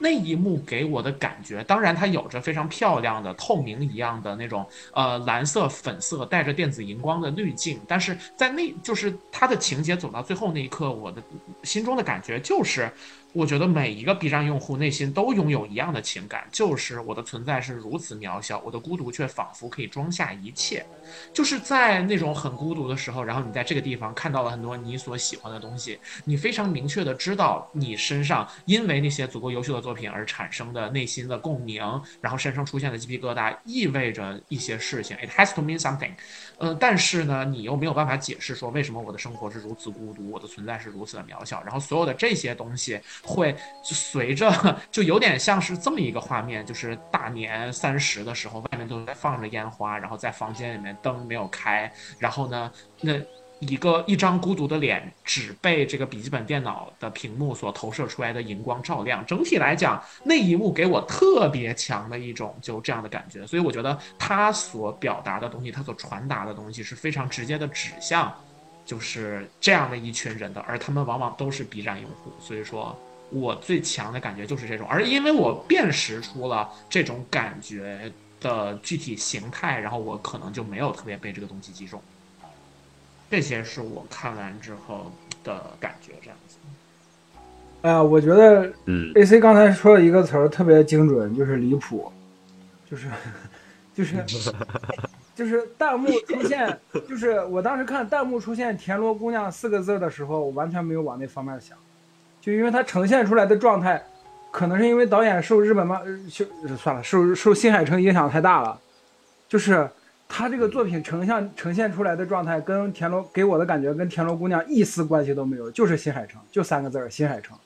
[0.00, 11.20] 那一幕给我的感觉，当然它有着非常漂亮的透明一样的那种呃蓝色、粉色带着电子荧光的滤镜，但是在那就是它的情节走到最后那一刻，我的
[11.64, 12.90] 心中的感觉就是。
[13.38, 20.84] 我觉得每一个 B 站用户内心都拥有一样的情感，就是我的存在是如此渺小，我的孤独却仿佛可以装下一切。
[21.32, 31.80] 就是在那种很孤独的时候，然后你在这个地方看到了很多你所喜欢的东西，你非常明确的知道你身上因为那些足够优秀的作品而产生的内心的共鸣，
[32.20, 35.16] 然后身上出现的鸡皮疙瘩意味着一些事情。
[35.18, 36.10] It has to mean something。
[36.60, 43.00] 嗯，但是呢，你又没有办法解释说为什么我的生活是如此孤独，我的存在是如此的渺小，然后所有的这些东西。
[43.22, 44.50] 会随着
[44.90, 53.12] 就有点像是这么一个画面，就是大年三十的时候，外面都在放着烟花，然后在房间里面灯没有开，然后呢，那
[53.60, 59.24] 一个一张孤独的脸只被这个笔记本电脑的屏幕所投射出来的荧光照亮。
[59.26, 68.32] 整体来讲，那一幕给我特别强的一种就这样的感觉，所以我觉得他所表达的东西，他所传达的东西是非常直接的指向，
[68.86, 72.98] 就是这样的一群人的，而他们往往都是 B 站用户，所以说。
[73.30, 82.00] 我最强的感觉就是这种，而因为我辨识出了这种感觉的具体形态，然后我可能就没有特别被这个东西击中。
[83.30, 85.12] 这些是我看完之后
[85.44, 86.56] 的感觉，这样子。
[87.82, 92.10] 哎呀，我觉得，嗯，A C 刚才说了一个词儿特别精准，就是离谱，
[92.90, 93.06] 就是，
[93.94, 94.24] 就是，
[95.36, 96.76] 就是弹幕出现，
[97.08, 101.78] 就是我当时看弹幕出现“田螺姑娘”四个字的时候，我完全没有往那方面想。
[102.40, 104.02] 就因为它呈现出来的状态，
[104.50, 106.44] 可能是因为导演受日本漫，就
[106.76, 108.80] 算了，受受新海诚影响太大了。
[109.48, 109.88] 就是
[110.28, 117.56] 他这个作品呈现呈现出来的状态，跟田螺给我的感觉跟田螺姑娘一丝关系都没有，就是新海诚，就三个字儿，新海诚。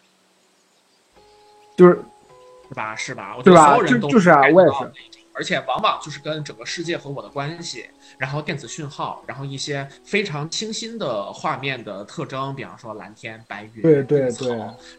[1.76, 1.98] 就是，
[2.68, 2.94] 是吧？
[2.94, 3.36] 是吧？
[3.42, 3.76] 对吧？
[3.78, 4.92] 就就是啊，我也是。
[5.34, 7.86] 而且往往就是跟整个世界和我的关系，
[8.22, 14.48] 然后电子讯号，然后一些非常清新的画面的特征，比方说蓝天白云、对对对，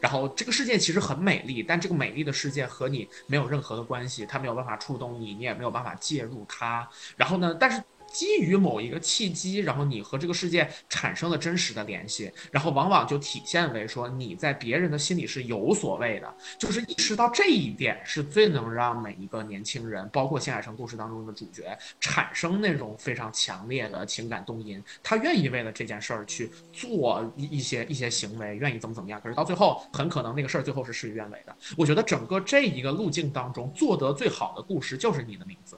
[0.01, 6.85] 然后这个世界其实很美丽，但这个美丽的世界和你没有任何的关系，它没有办法触动你，你也没有办法介入它。
[7.15, 7.81] 然后呢，但是
[8.13, 31.55] 基于某一个契机，然后你和这个世界产生了真实的联系，然后往往就体现为说你在别人的心里是有所谓的，就是意识到这一点是最能让每一个年轻人，包括新海诚故事当中的主角，产生那种非常强烈的情感动因，他愿意为了这件事儿去做一一些一些行为，愿意怎么怎么样，可是到最后很可能那个事儿最后是事与愿违的。
[31.75, 35.75] 我觉得整个这一个路径当中做得最好的故事就是你的名字。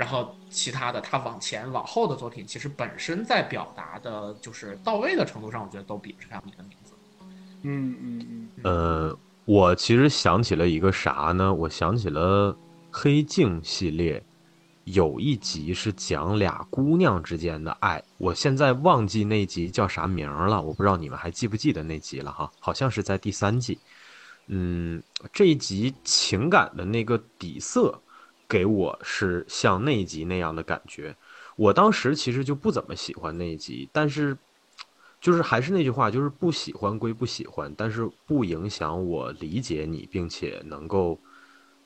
[0.00, 6.94] 然后其他的，他往前往后的作品，其实本身在表达的，就是到位的程度上，我觉得都比不上你的名字。
[7.64, 8.48] 嗯嗯嗯。
[8.64, 11.52] 呃，我其实想起了一个啥呢？
[11.52, 12.56] 我想起了
[12.90, 14.24] 黑镜系列，
[14.84, 22.50] 有一集是讲俩姑娘之间的爱，我现在忘记那集叫啥名了，我不知道你们还记不记得那集了哈？
[22.58, 23.78] 好像是在第三季。
[24.46, 28.00] 嗯，这一集情感的那个底色。
[28.50, 31.14] 给我是像那一集那样的感觉，
[31.54, 34.36] 我当时其实就不怎么喜欢那一集，但是，
[35.20, 41.16] 就是还是那句话，就是不喜欢归不喜欢，但是不影响我理解你，并且能够，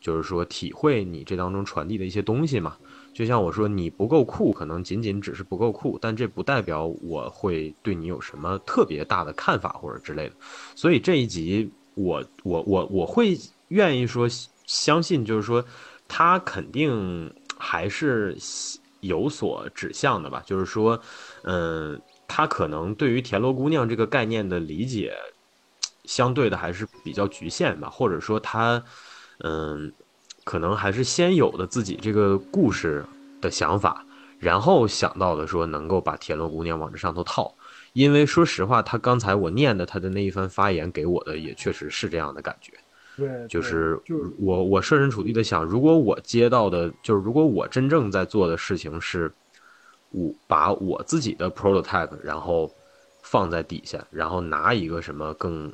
[0.00, 2.78] 就是说体会你这当中传递的一些东西嘛。
[3.12, 10.34] 就像我说，你不够酷，可能仅仅只是不够酷，但这不代表我会对你有什么特别大的看法或者之类的。
[10.74, 14.26] 所以这一集，我我我我会愿意说
[14.64, 15.62] 相信，就是说。
[16.16, 18.36] 他肯定还是
[19.00, 20.96] 有所指向的吧，就是说，
[21.42, 25.12] 嗯，他可能对于田螺姑娘这个概念的理解，
[26.04, 28.80] 相对的还是比较局限吧，或者说他，
[29.38, 29.92] 嗯，
[30.44, 33.04] 可能还是先有的自己这个故事
[33.40, 34.06] 的想法，
[34.38, 37.52] 然后想到的说能够把田螺姑娘往这上头套，
[37.92, 42.72] 因为说实话，他刚才我念的他的那一番发言给我的也确实是这样的感觉。
[43.16, 49.32] 对，就是就是我我设身处地的想，如果我接到的，就是如果我真正在做的事情是，
[50.10, 52.70] 我把我自己的 prototype，然后
[53.22, 55.72] 放在底下，然后拿一个什么更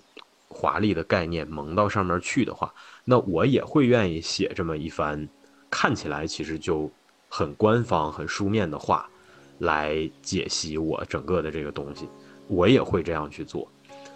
[0.48, 2.72] 华丽的概念蒙到上面去的话，
[3.04, 5.26] 那我也会愿意写这么一番，
[5.70, 6.90] 看起来其实就
[7.28, 9.08] 很官方、很书面的话，
[9.58, 12.08] 来解析我整个的这个东西，
[12.48, 13.66] 我也会这样去做，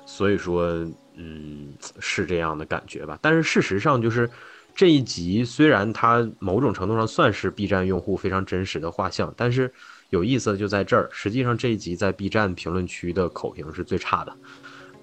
[0.07, 0.87] 所以说。
[1.17, 3.17] 嗯，是这样的感觉吧。
[3.23, 4.29] 但是事实上，就是
[4.75, 9.73] 这一集虽然它某种程度上算是 B 站用户非常真实的画像，但是
[10.11, 11.09] 有意思的就在这儿。
[11.13, 14.37] 实际上这一集在 B 站评论区的口评是最差的。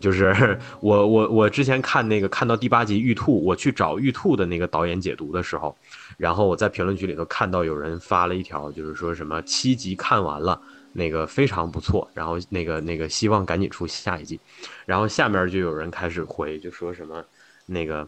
[0.02, 5.74] 就是 我我我之前看那个看到第八集玉兔，我去找玉兔的那个导演解读的时候，
[6.18, 10.62] 然后我在评论区里头看到有人发了一条，就是说什么七集看完了。
[10.94, 14.40] 那个非常不错，然后那个那个希望赶紧出下一季，
[14.86, 17.24] 然后下面就有人开始回，就说什么
[17.66, 18.08] 那个，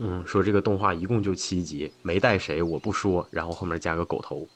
[0.00, 4.46] 嗯，说这个动画一共就七集，没带谁我不说，然后后面加个狗头，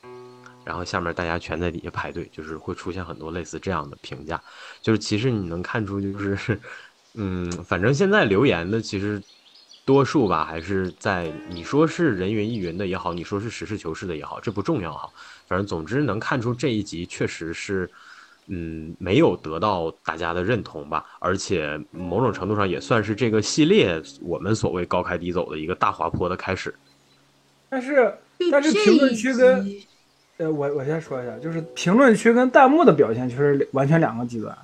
[0.65, 4.39] 然后下面大家全在底下排队，就是会出现很多类似这样的评价，
[4.83, 6.61] 就是其实你能看出就是，
[7.15, 9.23] 嗯，反正现在留言的其实
[9.87, 15.09] 多数吧，还是在你说是人云亦云的也好，你说是实事求是的也好，这不重要哈。
[15.49, 17.91] 反正总之能看出这一集确实是，
[18.49, 26.75] 嗯，没有得到大家的认同吧，而且某种程度上也算是这个系列我们所谓高开低走的一个大滑坡的开始。
[27.71, 28.15] 但是，
[28.51, 29.67] 但是评论区跟，
[30.37, 34.57] 呃，我我先说一下，就是评论区跟弹幕的表现确实完全两个极端。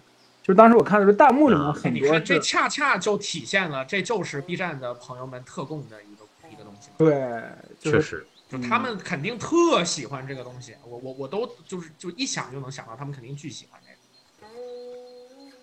[0.42, 6.90] 就当时我看的时候弹幕里面很多，这恰恰就体现了这就是 B 站的朋友们特供的一个一个东西。
[6.98, 7.42] 对，
[7.80, 8.26] 确实。
[8.68, 13.98] 他们肯定特喜欢这个东西，我我我都就是就一想就能想到，他们肯定巨喜欢这个。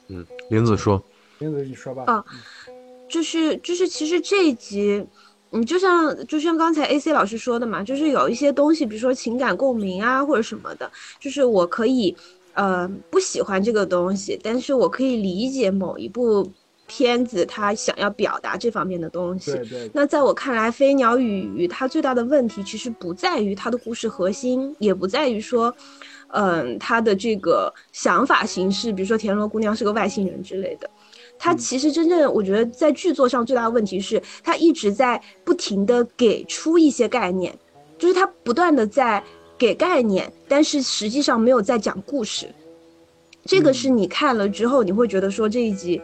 [0.09, 1.01] 嗯，林子说，
[1.39, 2.03] 林子你说吧。
[2.07, 2.25] 啊，
[3.09, 5.05] 就是就是，其实这一集，
[5.51, 12.13] 嗯，就像就像刚才 A C 老师说的嘛，就是有一些东西，比如说情感共鸣啊或者什么的，就是我可以
[12.53, 16.51] 呃不喜欢这个东西，但是我可以理解某一部。
[16.93, 19.57] 片子他想要表达这方面的东西，
[19.93, 25.73] 那在我看来，《飞鸟与鱼》它最大的问题其实不在于它的故事核心，也不在于说，
[26.33, 30.89] 嗯，它的这个想法形式，比如说田螺姑娘是个外星人之类的。
[31.39, 37.57] 它其实真正我觉得在剧作上最大的问题是，它一直在不停的给出一些概念，
[37.97, 39.23] 就是它不断的在
[39.57, 42.47] 给概念，但是实际上没有在讲故事。
[43.45, 46.01] 这个是你看了之后，你会觉得说这一集。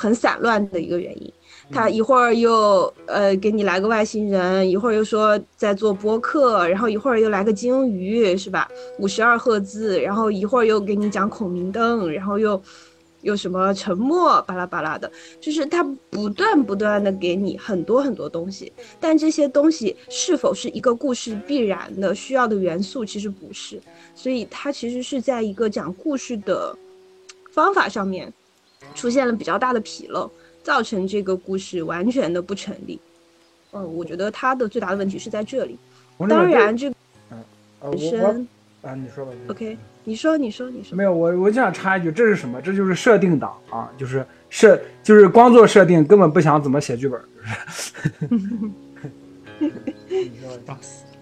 [0.00, 1.32] 很散乱的一个原因，
[1.72, 8.70] 他一会儿又呃给你来个外星人，一会儿又说在做播客，然后一会儿又来个鲸鱼，是吧？
[9.00, 12.62] 五十二赫兹，然后一会儿又给你讲孔明灯，然后又
[13.22, 23.82] 有什么沉默，巴拉巴拉的，就是他不断不断的给你很多很多东西，但这些东西是否是一个故事必然的需要的元素，其实不是，
[24.14, 26.72] 所以它其实是在一个讲故事的
[27.50, 28.32] 方法上面
[28.94, 30.30] 出现了比较大的纰漏，
[30.62, 33.00] 造成这个故事完全的不成立。
[33.72, 35.78] 嗯，我觉得他的最大的问题是在这里。
[36.28, 36.88] 当然，这
[37.30, 38.48] 呃本身
[38.82, 39.32] 啊，你说吧。
[39.48, 40.96] OK，你说，你说，你说。
[40.96, 42.60] 没有，我我就想插一句，这是什么？
[42.62, 47.20] 这就是设定党啊，就是设，就是光做设定，根本不想怎么写剧本，
[49.60, 49.72] 就是。
[50.08, 50.78] 你说吧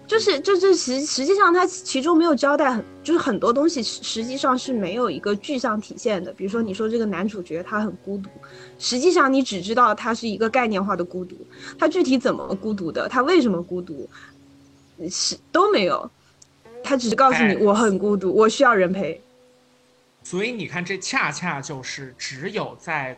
[0.07, 6.31] 就是就是实实际上它其中没有交代很，就是很多东西实实际上是没有一个具象体现的。
[6.31, 8.29] 比如说你说这个男主角他很孤独，
[8.79, 11.35] 实际上你只知道他是一个概念化的孤独，
[11.77, 14.09] 他具体怎么孤独的，他为什么孤独，
[15.09, 16.09] 是都没有，
[16.81, 19.21] 他只是告诉你哎我很孤独，我需要人陪。
[20.23, 23.17] 所以你看，这恰恰就是只有在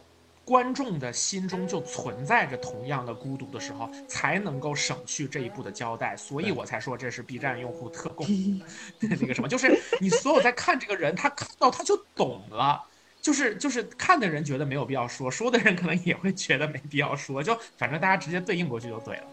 [0.49, 6.17] 观众的心中就存在着同样的孤独的时候，才能够省去这一步的交代。
[6.17, 8.25] 所以我才说这是 B 站用户特供
[8.99, 12.83] 那个什么，就是你所有在看这个人，他看到他就懂了。
[13.21, 19.23] 就是就是看的人觉得没有必要说，说的人可能也会觉得没必要说，就反正大家直接对应过去就对了。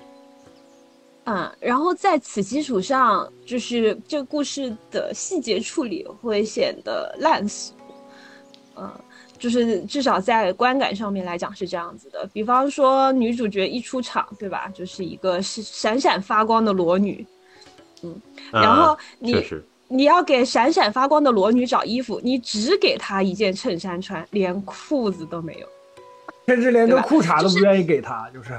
[1.24, 7.74] 嗯，然后在此基础上，就是这个故事的细节处理会显得烂俗。
[8.76, 8.92] 嗯，
[9.38, 12.28] 就是至少在观感上面来讲是这样子的。
[12.32, 17.26] 比方说女主角一出场，对吧，就是一个是闪闪发光的裸女，
[18.02, 18.20] 嗯
[18.52, 19.44] 然后啊你
[19.88, 25.66] 你要给闪闪发光的裸女找衣服，你只给她一件衬衫穿，连裤子都没有。
[26.46, 28.52] 甚至连个裤衩都不愿意给他，就是。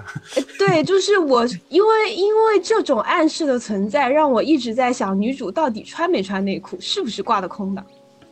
[0.60, 7.82] 对，就是我，因为因为这种暗示的存在，让我一直在想，女主到底穿没穿内裤，是不是挂的空的？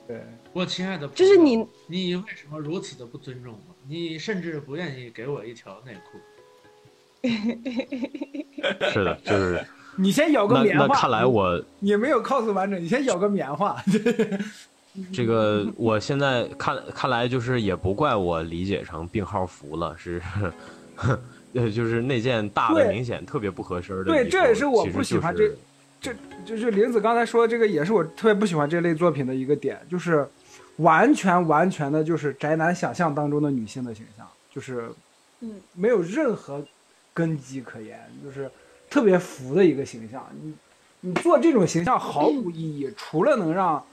[0.05, 0.21] 对，
[0.55, 3.75] 我亲爱的，就是你，你为什么如此的不尊重我？
[3.89, 6.17] 你甚至不愿意给我一条内裤。
[8.89, 9.61] 是的，就是
[9.99, 10.87] 你先咬个棉花。
[10.87, 13.75] 那看来我你没有 cos 完整，你先咬个棉花。
[15.11, 20.21] 这个我现在看看来就是也不怪我理解成病号服了，是，
[21.53, 25.57] 呃，就是那件大的明显特别不合身的对这也是我不喜欢就是
[25.99, 30.25] 这就是林子刚才说这个，也是我特别不喜欢这类作品的一个点，就是
[30.78, 34.89] 完全完全的就是宅男想象当中的女性的形象，就是
[35.41, 36.63] 嗯，没有任何
[37.13, 38.49] 根基可言，就是
[38.89, 40.26] 特别浮的一个形象。
[40.41, 40.53] 你
[41.01, 43.84] 你做这种形象毫无意义，除了能让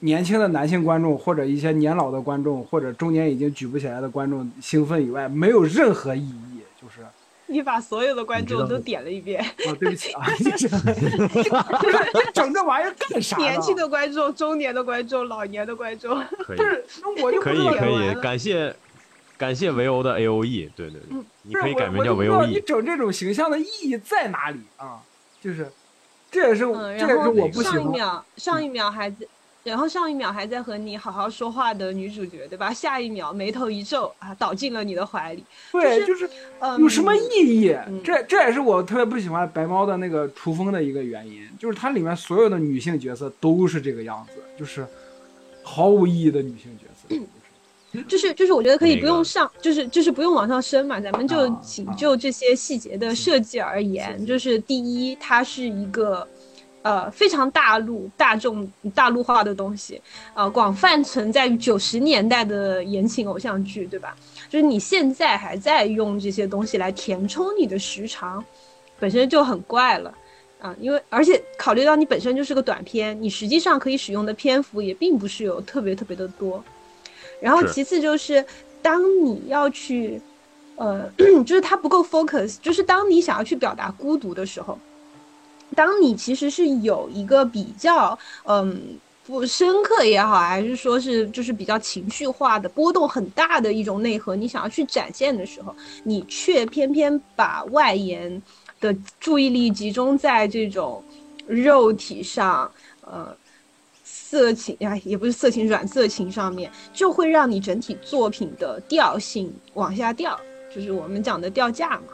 [0.00, 6.57] 年轻的男性观众或者一些年老的观众或者中年已经举不起来的观众兴奋以外，没有任何意义。
[7.48, 13.36] 就是你把所有的观众都点了一遍，哦，对不起啊， 就是就是这整这玩意儿干啥？
[13.38, 16.22] 年轻的观众、中年的观众、老年的观众。
[16.38, 18.74] 可以不是，那我就可以可以感谢
[19.36, 25.00] 感谢维欧的 A O E，对对对，你可以改名叫维我就不知道 O 你 E，整这种形象的意义在哪里啊？
[25.40, 25.70] 就是，
[26.30, 27.74] 这也是、嗯，这也是我不喜欢。
[27.76, 29.26] 上一秒，上一秒还在，
[29.64, 32.72] 然后上一秒还在和你好好说话的女主角，对吧？
[32.72, 35.44] 下一秒眉头一皱啊，倒进了你的怀里。
[35.72, 36.30] 对，就是就是
[36.60, 37.76] 嗯，有什么意义？
[37.86, 44.86] 嗯这这也是我特别不喜欢白猫的那个雏风的一个原因，就是它里面所有的女性角色都是这个样子，就是
[45.62, 47.14] 毫无意义的女性角色。
[47.92, 56.26] 就是就是就是，我觉得可以不用上，就是就是不用往上升嘛，咱们就啊仅啊就这些细节的设计而言，就是第一，它是一个。
[56.82, 60.00] 呃，非常大陆、大众、大陆化的东西，
[60.34, 64.16] 呃，广泛存在于九十年代的言情偶像剧，对吧？
[64.48, 68.42] 就是你现在还在用这些东西来填充你的时长，
[68.98, 70.14] 本身就很怪了
[70.60, 76.64] 啊、因为而且考虑到你本身就是个短片，你实际上可以使用的篇幅也并不是有特别特别的多。
[77.40, 78.44] 然后其次就是，
[78.82, 80.20] 当你要去，
[80.74, 81.08] 呃，
[81.46, 84.76] 就是它不够 focus，就是当你想要去表达孤独的时候，
[85.74, 88.80] 当你其实是有一个比较，嗯，
[89.26, 98.42] 不深刻也好，还是说是就是比较情绪化的波动很大的一种内核，你想要去展现的时候，你却偏偏把外延
[98.80, 101.02] 的注意力集中在这种
[101.46, 102.70] 肉体上，
[103.02, 103.36] 呃。
[104.30, 110.38] 色情啊，也不是色情，软色情上面，就会让你整体作品的调性往下掉，
[110.74, 112.08] 就是我们讲的掉价嘛，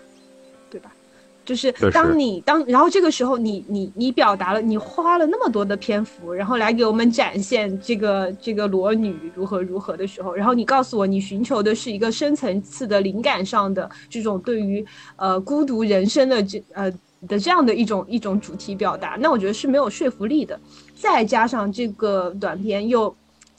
[1.45, 14.85] 就是当你当，然后这个时候你你你表达了，你花了那么多的篇幅，然后来给我们展现这个这个裸女如何如何的时候，然后你告诉我你寻求的是一个深层次的灵感上的这种对于
[15.17, 16.91] 呃孤独人生的这呃
[17.29, 20.59] 的这样的一种一种主题表达，那我觉得是没有说服力的。
[20.95, 23.15] 再加上这个短片又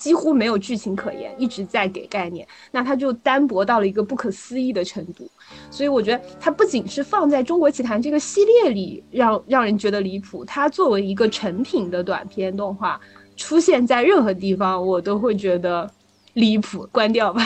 [0.05, 5.27] 几乎没有剧情可言，一直在给概念，那它就单薄到了一个不可思议的程度。
[5.71, 13.01] 所以我觉得它不仅是放在中国奇谭这个系列里让让人觉得离谱，它作为一个成品的短片动画
[13.35, 15.89] 出现在任何地方，我都会觉得
[16.33, 16.87] 离谱。
[16.91, 17.43] 关掉吧。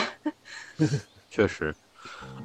[1.32, 1.74] 确实。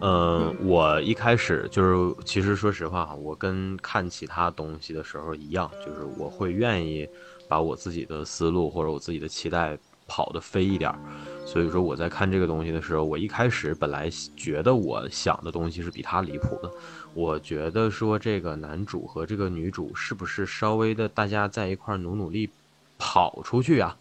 [0.00, 7.08] 嗯，我一开始就是，其实说实话哈，我跟看其他东西的时候一样，就是我会愿意
[7.48, 10.98] 把我自己的思路或者我自己的期待跑得飞一点儿。
[11.46, 16.70] 所以说我在看这个东西的时候，我一开始本来觉得我想的东西是比他离谱的。
[17.12, 22.50] 我觉得说这个男主和这个女主是不是稍微的大家在一块努努力
[22.98, 23.96] 跑出去呀，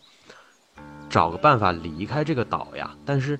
[1.10, 2.96] 找个办法离开这个岛呀？
[3.06, 3.40] 但是。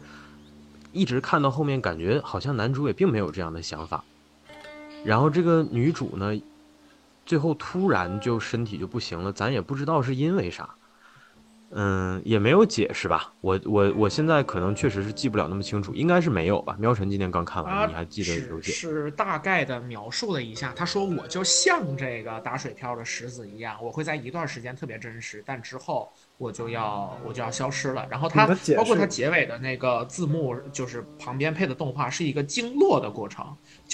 [0.96, 4.04] 一直看到后面，感觉好像男主也并没有这样的想法，
[5.04, 6.40] 然后这个女主呢，
[7.26, 10.70] 最后突然就身体就不行了，咱也不知道是因为啥。
[11.76, 13.34] 嗯，也没有解释吧？
[13.42, 16.76] 我我我现在可能确实是记不了那么清楚，应该是没有吧？
[16.80, 18.72] 喵晨今天刚看完，你还记得有解？
[18.72, 28.06] 是大概的描述了一下，他说我就像这个打水漂的石子一样，我会在一段时间特别真实，但之后我就要我就要消失了。
[28.10, 28.46] 然后他
[28.78, 33.44] 包括他结尾的那个字幕，就是旁边配的动画是一个经络的过程。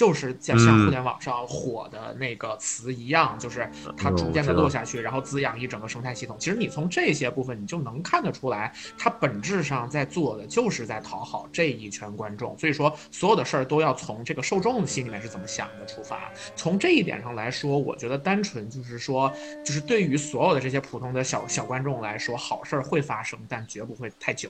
[0.00, 6.34] 就是像像互联网上火的那个词一样，就是它逐渐的落下去，然后滋养一整个生态系统。
[6.38, 12.58] 其实你从这些部分，你就能看得出来，它本质上在做的就是在讨好这一圈观众。
[12.58, 16.32] 所以说，所有的事儿都要从这个受众心里面是怎么想的出发。
[16.56, 19.30] 从这一点上来说，我觉得单纯就是说，
[19.62, 24.48] 就是对于所有的这些普通的小小观众来说，好事儿会发生，但绝不会太久。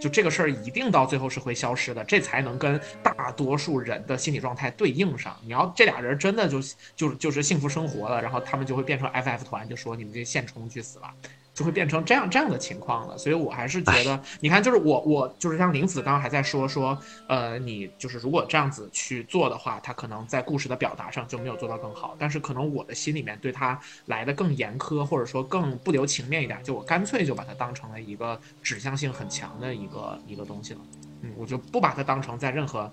[0.00, 4.91] 就这个事儿一定到最后是会消失的，这才能跟大多数人的心理状态对。
[4.92, 6.60] 硬上，你要这俩人真的就
[6.94, 11.10] 就就是幸福生活了，然后他们就会变成 FF 团，就说你们这现充去死了，
[11.54, 13.16] 就会变成这样这样的情况了。
[13.18, 16.96] 所以我还是觉得，你看，就是我我就是像林子刚刚还在说说，
[17.28, 22.16] 呃，你就是如果这样子去做的话，他可能在故事的表达上就没有做到更好。
[22.18, 30.80] 但是可能我的心里面对他来的更严苛，或者说更不留情面一点，就我干脆就把它当成了一个指向性很强的一个一个东西了。
[31.24, 32.92] 嗯，我就不把它当成在任何。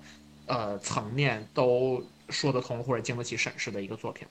[0.50, 4.28] 呃，层面都说得通或者经得起审视的一个作品，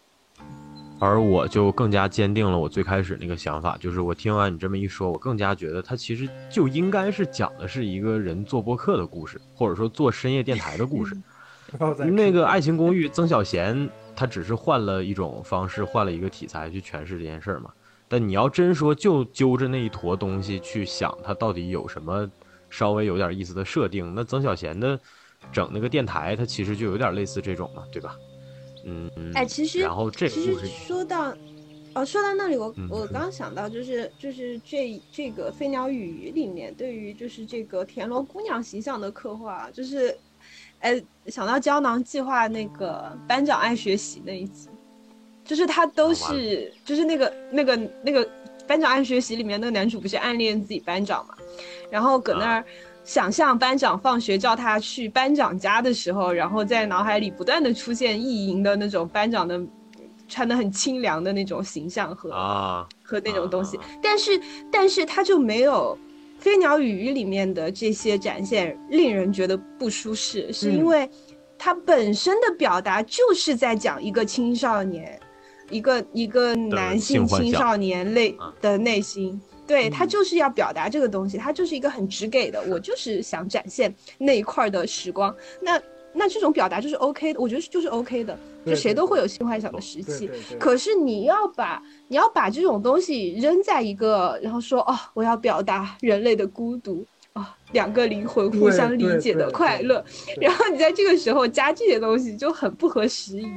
[0.99, 11.17] 而我就更加坚定了我最开始那个想法，就是我听完你这么一说，我更加觉得它其实就应该是讲的是一个人做播客的故事，或者说做深夜电台的故事。
[11.99, 17.71] 那个《爱情公寓》，曾小贤他只是换了一种方式，换了一个题材去诠释这件事儿嘛。
[18.09, 22.29] 但你要真说就揪着那一坨东西去想，它到底有什么
[22.71, 24.99] 稍微有点意思的设定，那曾小贤的。
[25.53, 28.17] 整那个电台，它其实就有点类似这种嘛，对吧？
[28.85, 31.35] 嗯，哎，其实，然后这其实说到，
[31.95, 40.17] 哦，说到那里，我我刚想到，就是就是这这个《飞鸟与鱼》里面对于就是这个田螺姑娘形象的刻画，就是，
[40.79, 44.69] 哎，想到胶囊计划那个班长爱学习那一集，
[45.45, 48.27] 就是他都是就是那个那个那个
[48.67, 51.35] 班长爱学习里面那个男主不是暗恋自己班长嘛，
[51.91, 52.65] 然后搁那儿。
[53.09, 59.59] 想象班长放学叫他去班长家的时候，然后在脑海里不断的出现意淫的那种班长的
[60.29, 62.87] 穿的很清凉的那种形象和啊。
[63.03, 64.39] 和那种东西，但是
[64.71, 65.97] 但是他就没有
[66.43, 71.09] 《飞鸟与鱼》里面的这些展现，令人觉得不舒适，是因为
[71.57, 75.19] 他本身的表达就是在讲一个青少年，
[75.71, 79.41] 一个一个男性青少年类的内心。
[79.69, 85.33] 对他就是要表达这个东西，他就是一个很直给的，我就是想展现那一块的时光。
[85.61, 85.79] 那
[86.15, 90.29] 那这种表达就是 OK 的，我觉得就是 OK 的，就谁都会有性幻想的时期。
[90.59, 97.05] 可是你要把你要把这种东西扔在一个，然后说哦，我要表达人类的孤独
[97.35, 100.03] 啊，两个灵魂互相理解的快乐，
[100.41, 103.53] 然后你在这个时候加这些东西就很不合时宜。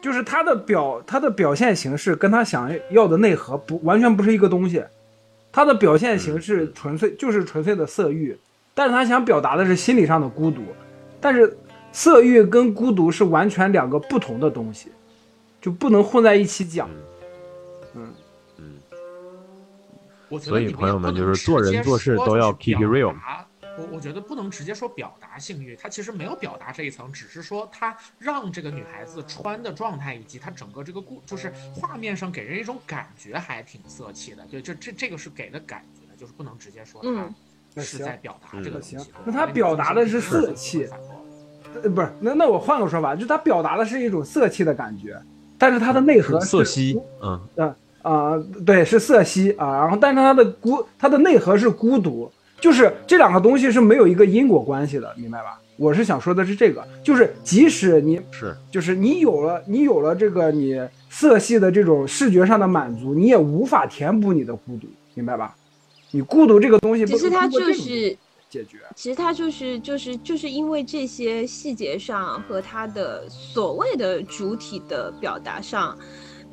[0.00, 4.82] 就是他的表他的表现形式跟他想要的内核不完全不是一个东西。
[5.56, 8.36] 他的表现形式纯粹就是纯粹的色欲，
[8.74, 10.60] 但是他想表达的是心理上的孤独，
[11.18, 11.56] 但是
[11.92, 14.90] 色欲跟孤独是完全两个不同的东西，
[15.58, 16.90] 就不能混在一起讲。
[17.94, 18.12] 嗯。
[18.58, 23.14] 嗯，所以朋友们就是做人做事都要 keep it real。
[23.78, 34.42] 我我觉得不能直接说表达性欲，他其实没有表达这一层，只是说他让这个女孩子穿的状态以及她整个这个故，就是画面上给人一种感觉还挺色气的。
[34.50, 37.02] 对，这这这个是给的感觉，就是不能直接说
[37.74, 38.96] 他是在表达这个东西。
[39.24, 40.88] 那他表达的是色气，
[41.82, 45.20] 呃，不是，那那我换个说法，就他表达的是一种色气的感觉，
[45.58, 52.32] 但是他的内核色系，嗯啊啊，对，是色系啊，然后但是他的孤，他的内核是孤独。
[52.60, 55.60] 就是这两个东西是没有一个因果关系的，明白吧？
[55.76, 60.80] 我是想说的是这个，就是即使你是就是你有了你有了这个你
[61.10, 65.54] 色系的这种视觉上的满足，你也无法填补你的孤独，明白吧？
[66.12, 68.16] 你孤独这个东西不其实它就是
[68.48, 68.78] 解决。
[68.94, 75.94] 其实它就是就是就是因为这些细节上和它的所谓的主体的表达上，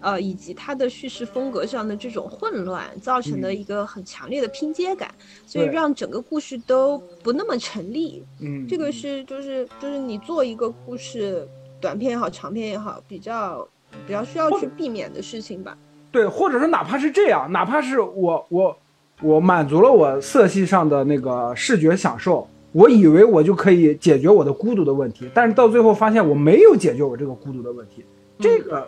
[0.04, 3.56] 呃，以及它的叙事风格上的这种混乱，造成的嗯。
[3.56, 5.10] 一个很强烈的拼接感，
[5.45, 8.22] 所以让整个故事都不那么成立。
[8.41, 11.47] 嗯，这个是就是就是你做一个故事，
[11.80, 13.66] 短片也好，长片也好，比较
[14.06, 15.78] 比较需要去避免的事情吧。
[16.12, 18.78] 对，或者说哪怕是这样，哪怕是我我
[19.22, 28.04] 我满足了我色系上的那个视觉享受，我以为我就可以解决我的孤独的问题，但是到最后发现我没有解决我这个孤独的问题，
[28.39, 28.86] 这个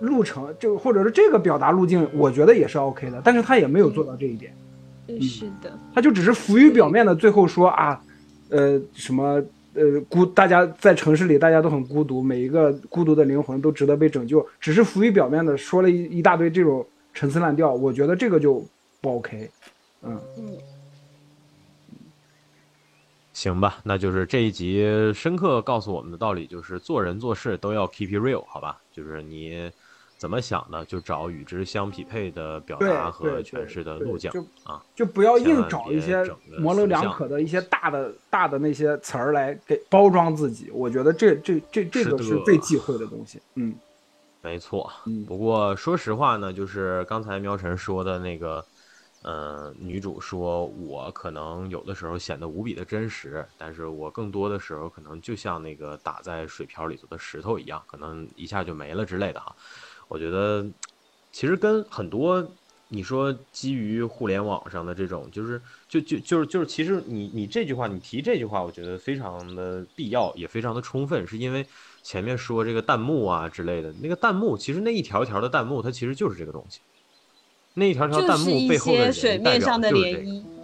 [0.00, 4.54] 路程就或者是这个表达路径，我觉得也是 OK 的，但是他也没有做到这一点，
[5.06, 8.00] 嗯，是的，他就只是浮于表面的，最后说啊，
[8.50, 9.42] 呃什么。
[9.74, 16.84] 呃，孤，大家在城市里，大家都很孤独，每一个孤独的灵魂都值得被拯救，只是浮于表面的说了一一大堆这种
[17.14, 18.64] 陈词滥调，我觉得这个就
[19.00, 19.48] 不 OK。
[20.02, 20.56] 嗯，嗯，
[23.32, 24.84] 行吧，那就是这一集
[25.14, 28.80] 深刻告诉我们的道理，就是做人做事都要 keep it real，好吧？
[28.92, 29.70] 就是你
[30.18, 34.84] 怎么想的，就找与之相匹配的表达和诠释的路径就啊。
[34.94, 36.22] 就不要硬找一些
[36.58, 43.40] 模棱两可的一些大的大的那些词儿来给包装自己，我觉得这这这这个是最忌讳的东西。
[43.54, 43.72] 嗯
[44.40, 48.64] 没错，嗯不过说实话呢，就是刚才喵晨说的那个，
[49.22, 59.54] 呃，女主说我可能有的时候显得无比的真实，但是我更多的时候可能就像那个打在水漂里头的石头一样，可能一下就没了之类的哈。
[60.08, 60.66] 我觉得
[61.30, 62.44] 其实跟很多
[62.88, 71.66] 你说基于互联网上的这种，就是就就就是就是，其实你你这句话你提这句话，我觉得非常的必要，也非常的充分，是因为
[72.02, 76.80] 前面说这个弹幕啊之类的，那个弹幕其实那一条一条的弹幕，它其实就是这个东西。
[77.74, 80.57] 那一条条弹幕背后的人代表面上的就是这个涟漪。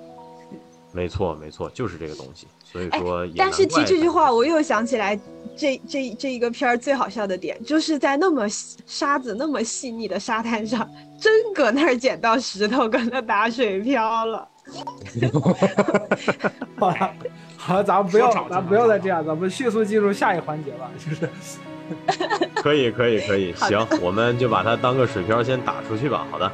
[0.95, 2.47] 没错没错，就是这个东西。
[2.63, 5.19] 所以哎说也但是提这句话，我又想起来
[5.57, 10.89] 这这这一个片儿最好笑的点，就是在那么沙子那么细腻的沙滩上，
[11.21, 14.49] 真搁那儿捡到石头，搁那打水漂了。
[16.79, 17.15] 好了
[17.59, 21.29] 好了，咱们不要咱不要再这样，咱们迅速进入下一环节吧，就是
[22.63, 26.27] 可以可以可以，行，我们就把它当个水漂先打出去吧。
[26.31, 26.51] 好的。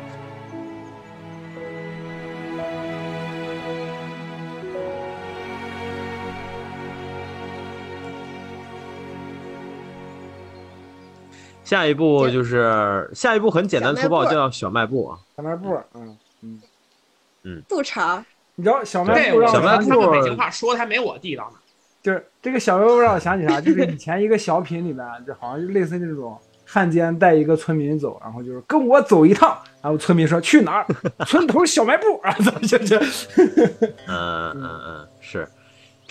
[11.70, 15.16] 下一步就是下一步很简单粗暴，叫小卖部啊。
[15.36, 16.60] 小卖部，嗯嗯
[17.44, 21.60] 嗯，不长，你知道小卖，部让我想起小卖部他们北京话说的还没我地道呢。
[22.02, 23.60] 就是这个小卖部让我想起啥？
[23.62, 30.86] 就是以前一个小品里面，就好像就类似那种汉奸带一个村民走，然后就是跟我走一趟，然后村民说去哪儿？
[31.24, 32.98] 村头小卖部，啊，怎么就就
[34.08, 35.48] 嗯嗯嗯，是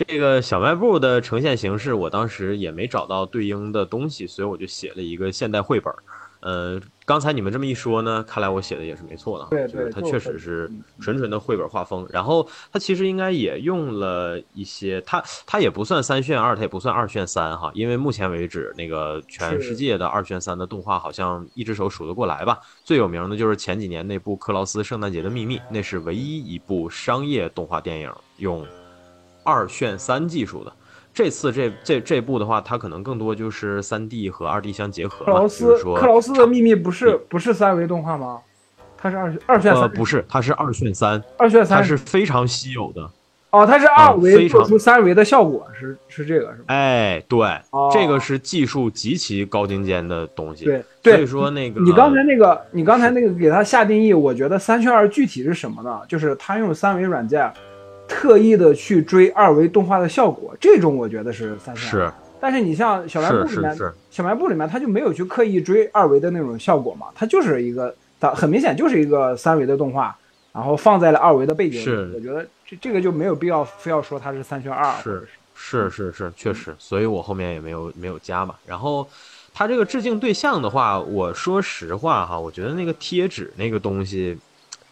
[0.08, 6.00] 这个小卖部的呈现形式，我当时也没找到对应的东西，所以我就写了一个现代绘本儿。
[6.42, 12.08] 呃，刚才你们这么一说呢，看来我写的也是没错的哈，对就是它对就是绘确实是嗯纯纯的绘本画风。
[12.10, 22.58] 然后它其实应该也用了一些，它它也不算三选二，它也不算二选三哈，因为目前为止那个全世界的二选三的动画好像一只手数得过来吧。
[22.86, 28.66] 最有名的就是前几年那部《克劳斯圣诞节的秘密》，那是唯一一部商业动画电影用
[29.50, 30.72] 二炫三技术的。
[31.12, 38.40] 这次这这这部的话，它可能更多就是三 D 和二 D 相结合克劳斯是说克劳斯的秘密不是不是三维动画吗？
[38.96, 43.10] 它是二二选呃三，不是，它是二炫三，二炫三它是非常稀有的。
[43.50, 46.66] 哦，它是二维非常做出三维的效果，是是这个是吧？
[46.68, 47.40] 哎，对，
[47.72, 50.66] 哦这个是技术极其高精尖的东西。
[51.02, 56.02] 对所以，说那个你刚才那个，你刚才那个给它下定义，我觉得三炫二具体是什么呢？
[56.08, 57.52] 就是它用三维软件
[58.10, 62.08] 特意的去追二维动画的效果，这种我觉得是三选二。
[62.08, 63.78] 是但是你像小卖部里面，
[64.10, 70.18] 小卖部里面它就没有去刻意追二维的那种效果嘛，它就是一个，它很明显就是一个三维的动画，
[70.54, 71.84] 然后放在了二维的背景里。
[71.84, 74.92] 是我觉得这这个就没有必要非要说它是三选二。
[75.04, 78.56] 是是是是，确实，所以我后面也没有没有加嘛。
[78.66, 79.06] 然后
[79.54, 84.38] 它这个致敬对象的话，我说实话哈，我觉得那个贴纸那个东西。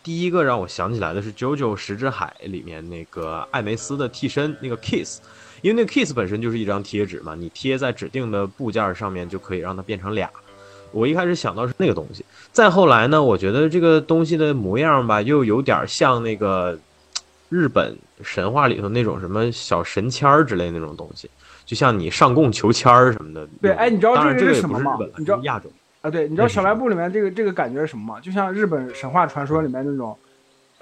[0.07, 5.19] 第一个让我想起来的是《JoJo 石之海》里面那个艾梅斯的替身那个 Kiss，
[5.61, 10.29] 因为那个 Kiss 本身就是一张贴纸嘛，你贴在指定的部件上面就可以让它变成俩。
[10.93, 16.79] 我一开始想到是那个东西，再后来呢，我觉得这个东西的模样吧，又有点像那个，
[17.49, 17.93] 日本
[18.23, 21.29] 神话里头那种什么小神签儿之类那种东西，
[21.65, 23.45] 就像你上供求签儿什么的。
[23.61, 25.69] 对，哎，你知道这这是什么吗你知道亚洲。
[26.07, 28.19] 啊，对，你知道小卖部里面这个这个感觉是什么吗？
[28.21, 30.17] 就像日本神话传说里面那种，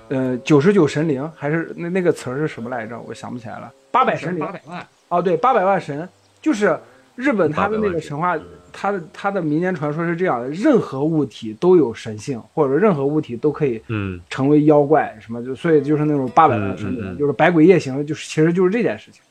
[0.09, 2.99] 呃，九十九神灵，还是那那个词儿是什么来着？
[3.07, 3.71] 我想不起来了。
[3.89, 6.07] 八百神灵八，百万，哦，对，八百万神，
[6.39, 6.78] 就是
[7.15, 8.38] 日本他的那个神话，
[8.71, 19.21] 他的他的民间传说是这样的：任何物体都有神性，或者任何物体都可以嗯成为妖怪，什么就所以就是那种八百万神灵，就是百鬼夜行，就是其实就是这件事情。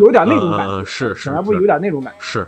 [0.00, 2.20] 有点那种感觉是是小卖部有点那种感觉。
[2.20, 2.46] 是，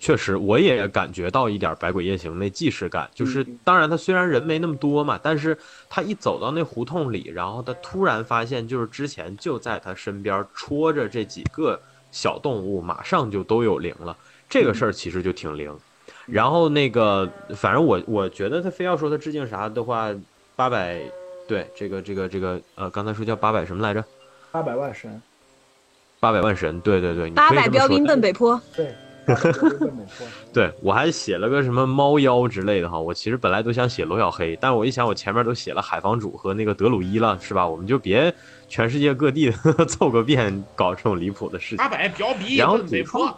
[0.00, 3.58] 确实我也感觉到一点《百鬼夜行》那既视感，就是嗯。
[3.62, 5.56] 当然他虽然人没那么多嘛，但是
[5.90, 11.78] 他一走到那胡同里，然后他突然发现，就是之前就在他身边戳着这几个
[12.10, 14.16] 小动物，马上就都有灵了，
[14.48, 15.70] 这个事儿其实就挺灵。
[16.24, 20.08] 然后那个，反正我我觉得他非要说他致敬啥的话，
[20.56, 20.98] 八百，
[21.46, 24.02] 对这个这个这个呃，刚才说叫八百什么来着？
[24.50, 25.20] 八百万神，
[26.18, 28.94] 八百万神，对对对，八百标兵奔北坡，对。
[30.52, 37.66] 对我还写了个什么猫妖之类的哈，我其实本来都想写罗小黑，但我一想我前面都写了海房主和那个德鲁伊了，是吧？
[37.66, 38.34] 我们就别
[38.68, 39.50] 全世界各地
[39.88, 41.84] 凑个遍搞这种离谱的事情
[42.56, 43.28] 然后奔北主创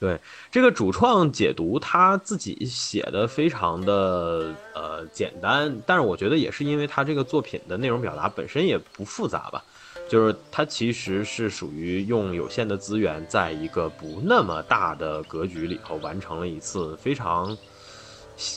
[0.00, 0.18] 坡，
[0.50, 9.64] 这个主创解读他自己写的非常的呃简单，但是我觉得也是因为他这个作品的内容表达本身也不复杂吧，
[10.08, 17.56] 就是它其实是属于用有限的资源，在一个不那么大的格局里头完成了一次非常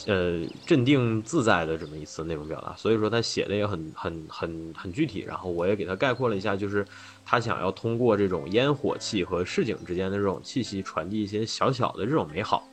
[0.08, 6.86] 呃镇定自在的这么一次内容表达，所以说他写的也很很很很具体，然后我也给他概括了一下，就是
[7.26, 12.68] 他想要通过这种烟火气和市井之间的这种气息，传递一些小小的这种美好。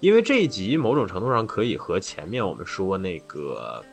[0.00, 3.84] 因为这一集某种程度上可以和前面我们说那个，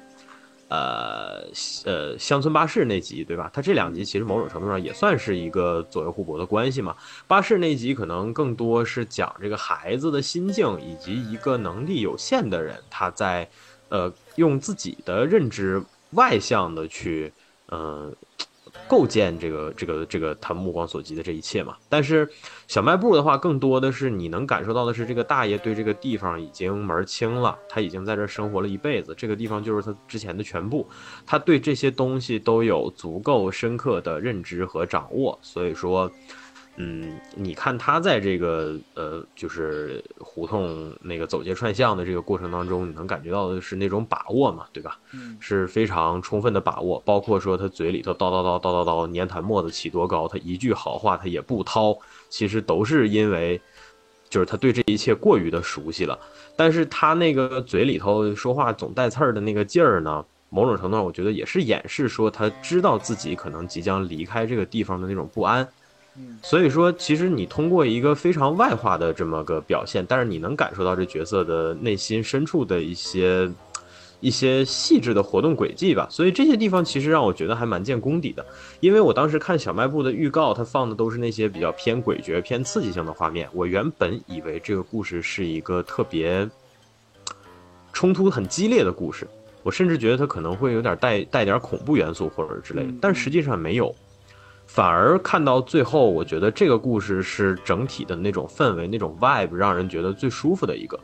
[0.69, 1.43] 呃
[1.85, 3.49] 呃乡村巴士那集对吧？
[3.53, 6.95] 它这两集其实某种程度上也算是一个左右互搏的关系嘛。
[7.27, 13.49] 巴士那集可能更多是讲这个孩子的心境，以及一个能力有限的人他在，
[13.89, 17.31] 呃用自己的认知外向的去，
[17.71, 18.13] 嗯
[18.87, 21.75] 构建这个这个这个他目光所及的这一切嘛。
[21.89, 22.27] 但是
[22.67, 30.87] 小卖部的话，更多的是你能感受到的是，这个大爷对这个地方已经门清了，他已经在这生活了一辈子，这个地方就是他之前的全部，
[31.25, 36.11] 他对这些东西都有足够深刻的认知和掌握，所以说。
[36.79, 44.99] 嗯，你看他在这个呃，就是胡同那个走街串巷的这个过程当中，你能感觉到的是那种把握嘛，对吧？
[45.11, 51.97] 嗯是非常充分的把握，包括说他嘴里头叨叨叨叨叨叨，粘痰沫子起多高，他一句好话他也不掏，
[52.29, 53.59] 其实都是因为，
[54.29, 56.17] 就是他对这一切过于的熟悉了。
[56.55, 65.67] 但是他那个嘴里头说话总带刺儿的那个劲儿呢，某种程度上我觉得也是掩饰说他知道自己可能即将离开这个地方的那种不安。
[66.41, 73.49] 所以说，其实你通过一个非常外化的这么个表现，但是你能感受到这角色的内心深处的一些
[74.19, 76.07] 一些细致的活动轨迹吧。
[76.09, 78.45] 所以这些地方其实让我觉得还蛮见功底的。
[78.79, 83.49] 因为我当时看小卖部的预告，它放的都是那些比较偏诡谲、偏刺激性的画面。
[83.51, 86.49] 我原本以为这个故事是一个特别
[87.91, 89.27] 冲突很激烈的故事，
[89.63, 93.93] 我甚至觉得它可能会有点带带点恐怖元素或者之类的，但实际上没有。
[94.67, 100.99] 反而看到最后，我觉得这个故事是整体的那种氛围、那种 vibe，让人觉得最舒服的一个。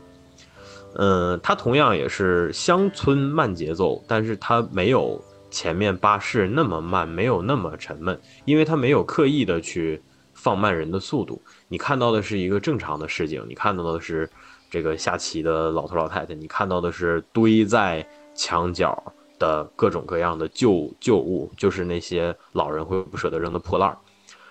[0.96, 10.00] 嗯，它同样也是乡村慢节奏，但是它没有前面巴士那么慢，没有那么沉闷，因为它没有刻意的去
[10.34, 11.42] 放慢人的速度。
[11.66, 14.30] 你看到的是一个正常的市井，你看到的是
[14.70, 19.02] 这个下棋的老头老太太，你看到的是堆在墙角
[19.44, 23.98] 的各种各样的旧旧物，就是那些老人会不舍得扔的破烂儿。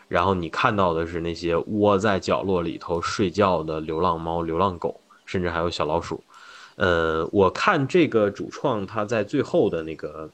[0.07, 6.23] 然后你看到的是那些窝在角落里头睡觉的流浪猫、流浪狗，甚至还有小老鼠。
[6.75, 10.29] 呃，我看这个主创他在最后的那个，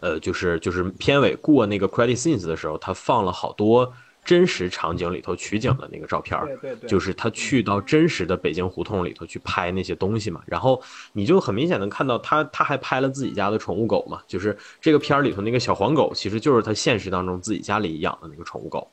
[0.00, 3.92] 呃，就是就是片尾过那个 credit scenes 的时候，他放了好多
[4.24, 6.46] 真实场景里头取景的那个照片儿。
[6.46, 10.80] 对对对，就是他去到真实的北京胡同里头去拍那些东西嘛，然后
[11.12, 18.86] 你就很明显能看到他他还拍了自己家的宠物狗嘛，就是这个片儿里头那个小黄狗，其实就是他现实当中自己家里养的那个宠物狗，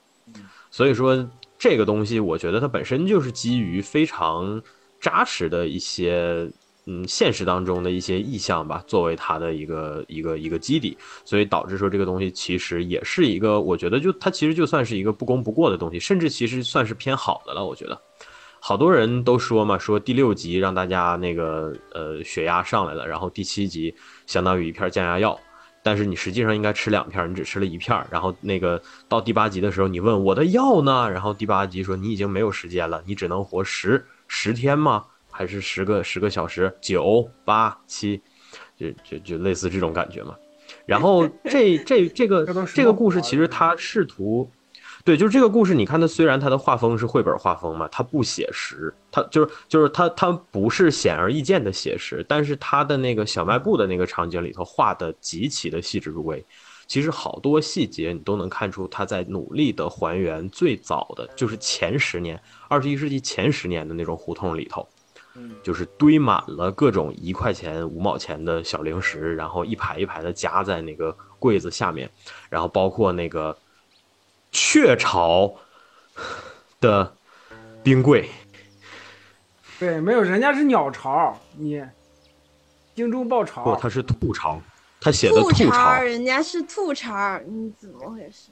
[0.71, 4.61] 所以说这个东西我觉得它本身就是基于非常
[4.99, 6.49] 扎实的一些。
[6.89, 17.65] 嗯，现实当中的一些意象吧，作为它的一个一个一个基底，所以导致说这个东西其实也是一个，我觉得就它其实就算是一个不攻不过的东西，甚至其实算是偏好的了。
[17.65, 18.01] 我觉得，
[18.61, 23.93] 好多人都说嘛，说第六集让大家那个呃血压上来了，然后第七集
[24.25, 25.37] 相当于一片降压药。
[25.83, 28.01] 但是你实际上应该吃两片，你只吃了一片。
[28.09, 31.09] 然后那个到第八集的时候，你问我的药呢？
[31.09, 35.05] 然后第八集说你已经没有时间了，你只能活十十天吗？
[35.37, 36.75] 还是十个十个小时？
[36.81, 38.19] 九八七，
[38.75, 40.35] 就就就类似这种感觉嘛。
[40.83, 44.49] 然后这这这个这个故事其实他试图。
[45.05, 56.43] 对，就是这个故事，你看它虽然它的画风是绘本画风嘛，它不写实，它就是就是它它不是显而易见的写实，但是它的那个小卖部的那个场景里头画的极其的细致入微，
[56.87, 64.85] 其实好多细节你都能看出他在努力的还原最早的就是前十年，二十一世纪前十年的那种胡同里头，
[65.37, 72.09] 嗯就是堆满了各种一块钱、五毛钱的小零食，然后一排一排的夹在那个柜子下面，
[72.49, 73.55] 然后包括那个
[74.51, 75.53] 雀巢
[76.81, 77.13] 的
[77.83, 78.29] 冰柜，
[79.79, 81.83] 对，没有，人家是鸟巢，你
[82.95, 84.59] 精忠报不，巢，它是兔巢，
[84.99, 88.49] 他写的兔兔巢，人家是兔巢，你怎么回事？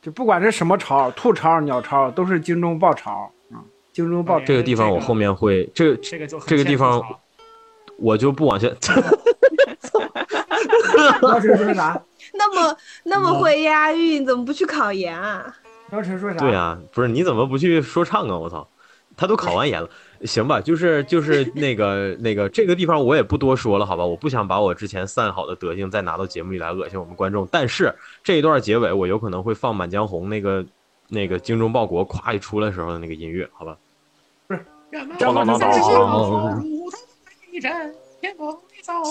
[0.00, 3.30] 就不管是什么巢，兔巢、鸟巢，都是精忠报巢啊，
[3.94, 4.44] 精忠报国。
[4.44, 7.02] 这个地方我后面会这这个就这个地方
[7.96, 8.68] 我就不往下。
[11.22, 12.00] 当时说啥？
[12.32, 15.54] 那么那么会押韵，怎么不去考研啊？
[15.90, 16.36] 当时说啥？
[16.36, 18.36] 对啊，不是你怎么不去说唱啊？
[18.36, 18.66] 我操，
[19.16, 19.88] 他都考完研了，
[20.24, 20.60] 行吧？
[20.60, 24.04] 就是就是那个那个这个地方我也不多说了，好吧？
[24.04, 27.46] 我不想把我之前散好的德行再拿到节目里来恶心我们观众。
[27.50, 30.64] 但是这一段结尾我有可能会放《满江红》那个
[31.08, 33.76] 那个精忠报国夸一出来时候的那个音乐，好吧？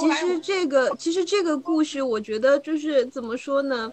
[0.01, 3.91] 其实这个其实这个故事，我觉得就是怎么说呢，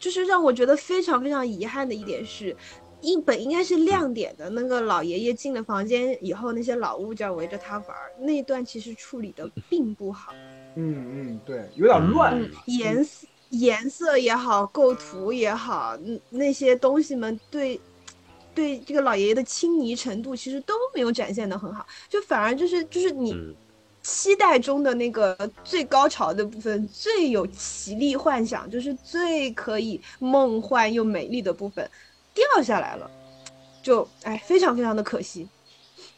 [0.00, 2.56] 就是让我觉得非常非常遗憾的一点是。
[3.00, 10.32] 一本应该是亮点的那个老爷爷进了房间以后，那些老物件围着他玩儿，那一段其实处理的并不好。
[10.74, 12.36] 嗯嗯，对，有点乱。
[12.36, 17.80] 嗯，颜色颜色也好，构图也好，嗯，那些东西们对
[18.58, 23.54] 对这个老爷爷的亲昵程度其实都没有展现的很好，就反而就是就是你嗯
[24.02, 31.88] 期待中的那个最高潮的部分，最有奇丽幻想，就是最可以梦幻又美丽的部分
[32.34, 33.08] 掉下来了，
[33.80, 35.46] 就哎，非常非常的可惜。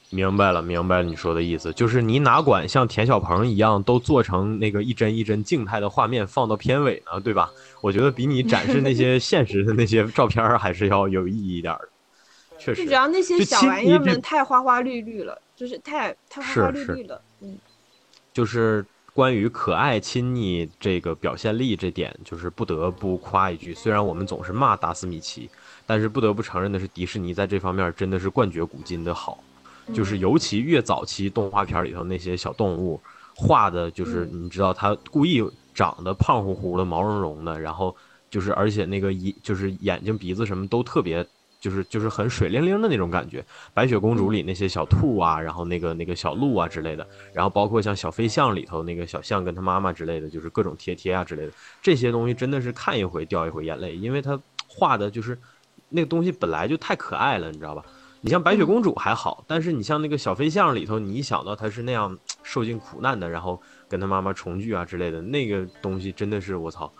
[0.08, 7.50] 明白了，明白了你说的意思，就是你哪管像田小鹏一样都做成那个一帧一帧静态的画面放到片尾呢，对吧？
[7.82, 11.88] 我觉得比你展示那些 现实的那些照片儿还是要有意义一点的。
[12.60, 17.58] 确实就主，要那些小玩意儿们太花花绿绿了，就是太太花花绿绿了，嗯。
[18.32, 23.74] 就是关于可爱亲昵这个表现力这点，就是不得不夸一句。
[23.74, 25.50] 虽然我们总是骂达斯米奇，
[25.84, 29.42] 但是不得不承认的是，迪士尼在这方面真的是冠绝古今的好。
[29.92, 33.00] 就是尤其越早期动画片里头那些小动物
[33.34, 35.42] 画的，就是你知道它故意
[35.74, 37.94] 长得胖乎乎的、毛茸茸的，然后
[38.30, 41.26] 就是而且那个一就是眼睛、鼻子什么都特别。
[41.60, 43.44] 就是就是很水灵灵的那种感觉，
[43.74, 51.52] 白雪公主里那些小兔啊，然后那个那个小鹿啊之类的，然后包括像小飞象里头那个小象跟他妈妈之类的，就是各种贴贴啊之类的，
[51.82, 55.38] 这些东西真的是看一回掉一回眼泪，因为他画的就是
[55.90, 57.84] 那个东西本来就太可爱了，你知道吧？
[58.22, 66.90] 你像白雪公主还好，但是你像那个小飞象里头，你一想到她是那样受尽苦难的，然后跟他妈妈重聚啊之类的，那个东西真的是我操，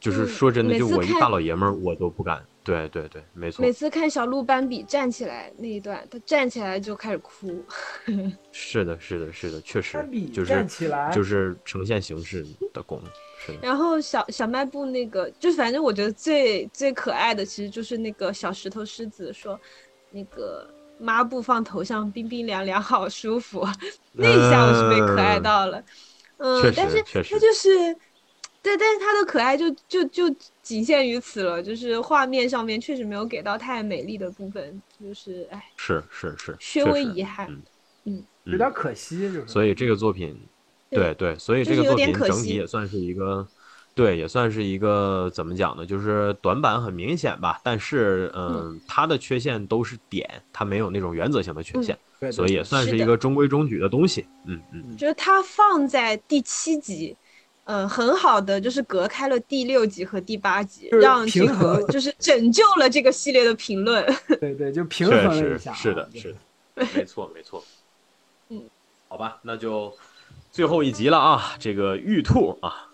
[0.00, 2.42] 就是嗯说真的，就我一大老爷们儿我都不敢。
[2.64, 3.70] 对对对，没错每。
[3.70, 7.62] 次看小鹿斑比站起来那一段，他站起来就开始哭。
[8.50, 12.42] 是的，是的，是的，确实斑比就是站起来就是呈现形式
[12.72, 13.58] 的功能，是的。
[13.62, 19.60] 然后小小卖部那个，就反正我觉得最最可爱的，其实就是那个小石头狮子说，
[20.10, 20.66] 那个
[20.98, 23.68] 抹布放头上冰冰凉凉，好舒服。
[24.12, 25.84] 那一下我是被可爱到了。
[26.38, 27.68] 嗯，确实但是确实它就是。
[28.64, 30.28] 对，但是它的可爱就就就
[30.62, 37.46] 仅限于此了，就是画面上面确实没有给到太美丽的部分，就是哎，是是是，稍微遗憾。
[38.04, 39.46] 嗯有点可惜，就是。
[39.46, 40.38] 所以这个作品，
[40.90, 43.46] 对对对，所以这个作品可惜整体也算是一个，
[43.94, 45.86] 对，也算是一个怎么讲呢？
[45.86, 54.26] 就是短板很明显吧，但是嗯，它的缺陷都是点，它没有那种原则性的缺陷，对，所以也算是一个中规中矩的东西。
[54.46, 57.16] 嗯嗯，就是它放在第七集，
[57.64, 64.04] 嗯、很好的就是隔开了第六集和第八集，让这平衡个就是拯救了这个系列的评论。
[64.40, 67.64] 对对，就平确衡了一下是的，是的， 没错没错。
[68.50, 68.62] 嗯，
[69.08, 69.94] 好吧，那就
[70.52, 72.88] 最后一集了啊，这个玉兔啊，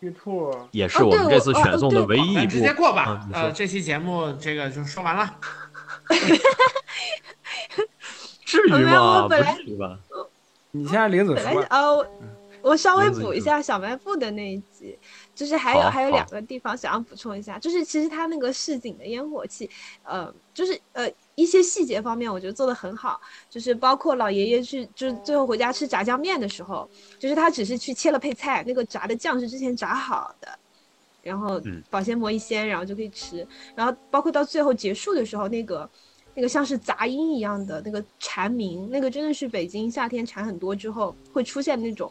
[0.00, 2.40] 玉兔，也是我们这次选送的哦唯一一部。
[2.40, 3.28] 咱直接过吧啊。
[3.32, 5.36] 呃，这期节目这个就说完了。
[8.44, 9.28] 至于吗？
[9.28, 9.98] 不至于吧？
[10.70, 11.62] 你先让林子本来说。
[11.70, 12.06] 哦，
[12.64, 14.98] 我稍微补一下小卖部的那一集，
[15.34, 19.68] 就是还有还有两个地方想要补充一下，就是其实它那个市井的烟火气，
[20.02, 26.88] 呃，就是呃一些细节方面我觉得做的很好，就是包括老爷爷去就是最后回家吃炸酱面的时候，
[27.18, 30.48] 就是他只是去切了配菜，那个炸的酱是之前炸好的。
[31.22, 33.46] 然后嗯保鲜膜一掀，然后就可以吃。
[33.74, 35.88] 然后包括到最后结束的时候，那个
[36.34, 42.10] 那个像是杂音一样的那个蝉鸣，那个真的是北京夏天蝉很多之后会出现那种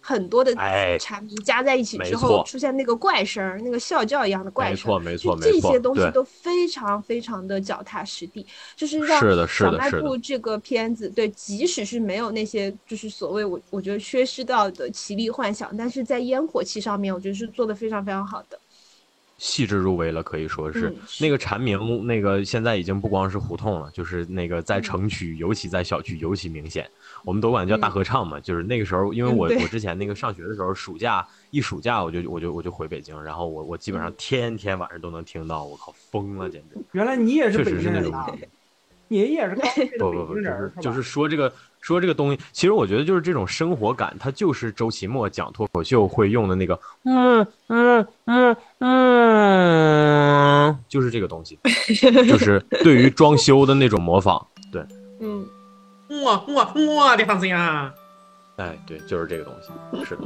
[0.00, 4.74] 很多的哎蝉鸣加在一起之后错出现那个怪声儿，那个啸叫一样的怪声。
[4.74, 8.46] 没错，没错，就这没错，对，些东西都非常非常的脚踏实地，
[8.76, 18.58] 就是让是的是小卖部这个片子，对，即使是没有那些就是所谓我我觉得缺失到的奇丽幻想，但是在烟火气上面，我觉得是做的非常非常好的。
[19.44, 26.88] 细致入微了，可以说是、嗯那个蝉鸣，那个现在已经不光是胡同了，就是那个在城区，尤其在小区尤其明显。
[27.26, 36.80] 我们都管叫大合唱嘛，就是那个时候，因为我、嗯我之前那个上学的时候，暑假一暑假我就我就我就回北京，然后我我基本上天天晚上都能听到，我靠疯了，简直。
[36.92, 38.34] 原来你也是北京人啊，
[39.08, 39.54] 你也是
[39.98, 41.52] 不不不，就是就是说这个
[41.84, 51.58] 说这个东西，其实我觉得就是这种生活感，它就是周奇墨讲脱口秀会用的那个嗯嗯嗯嗯，就是这个东西，
[52.26, 54.46] 就是对于装修的那种模仿。
[54.72, 54.82] 对，
[55.20, 55.46] 嗯，
[56.08, 57.92] 我我我的房子呀！
[58.56, 59.70] 哎，对，就是这个东西，
[60.06, 60.22] 是的。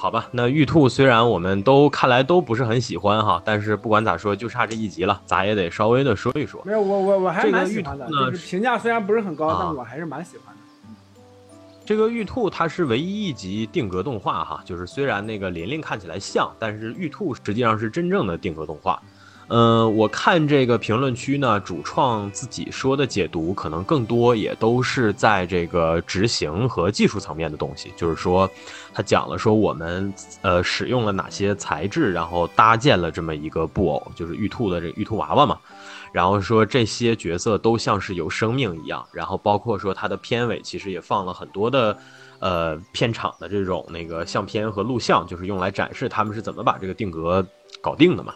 [0.00, 6.62] 好吧，那玉兔虽然我们都看来都不是很喜欢哈，但是不管咋说，就差这一集了，咱也得稍微的说一说。
[6.64, 10.92] 没有我我我还这个蛮喜欢的，评价虽然不是很高，啊但我还是蛮喜欢的。
[11.84, 19.02] 这个玉兔它是唯一一集定格动画哈，就是虽然那个琳琳看起来像，但是玉兔实际上是真正的定格动画。
[19.50, 28.48] 嗯、我看这个评论区呢，主创自己说的解读可能更多也都是在这个执行和技术层面的东西，就是说
[28.92, 35.58] 他讲了说我们呃使用了哪些材质，然后搭建了这么一个布偶，就是玉兔的这玉兔娃娃嘛。
[36.12, 41.96] 然后说这些角色都像是有生命一样，然后包括说它的片尾其实也放了很多的，
[42.38, 47.46] 呃，片场的这种那个相片和录像，就是用来展示他们是怎么把这个定格
[47.82, 48.34] 搞定的嘛。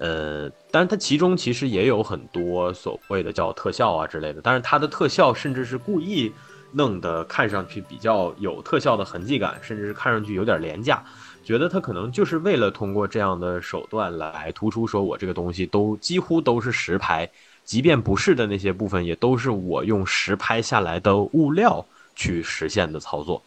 [0.00, 6.32] 呃，但是它其中其实也有很多所谓的叫特效啊之类的，但是它的特效甚至是故意
[6.72, 11.04] 弄得看上去比较有特效的痕迹感，甚至是看上去有点廉价。
[11.44, 17.28] 觉得它可能就是为了通过这样的手段来突出，说我这个东西都几乎都是实拍，
[17.64, 21.84] 即便不是的那些部分，也都是我用实拍下来的物料
[22.16, 23.42] 去实现的操作，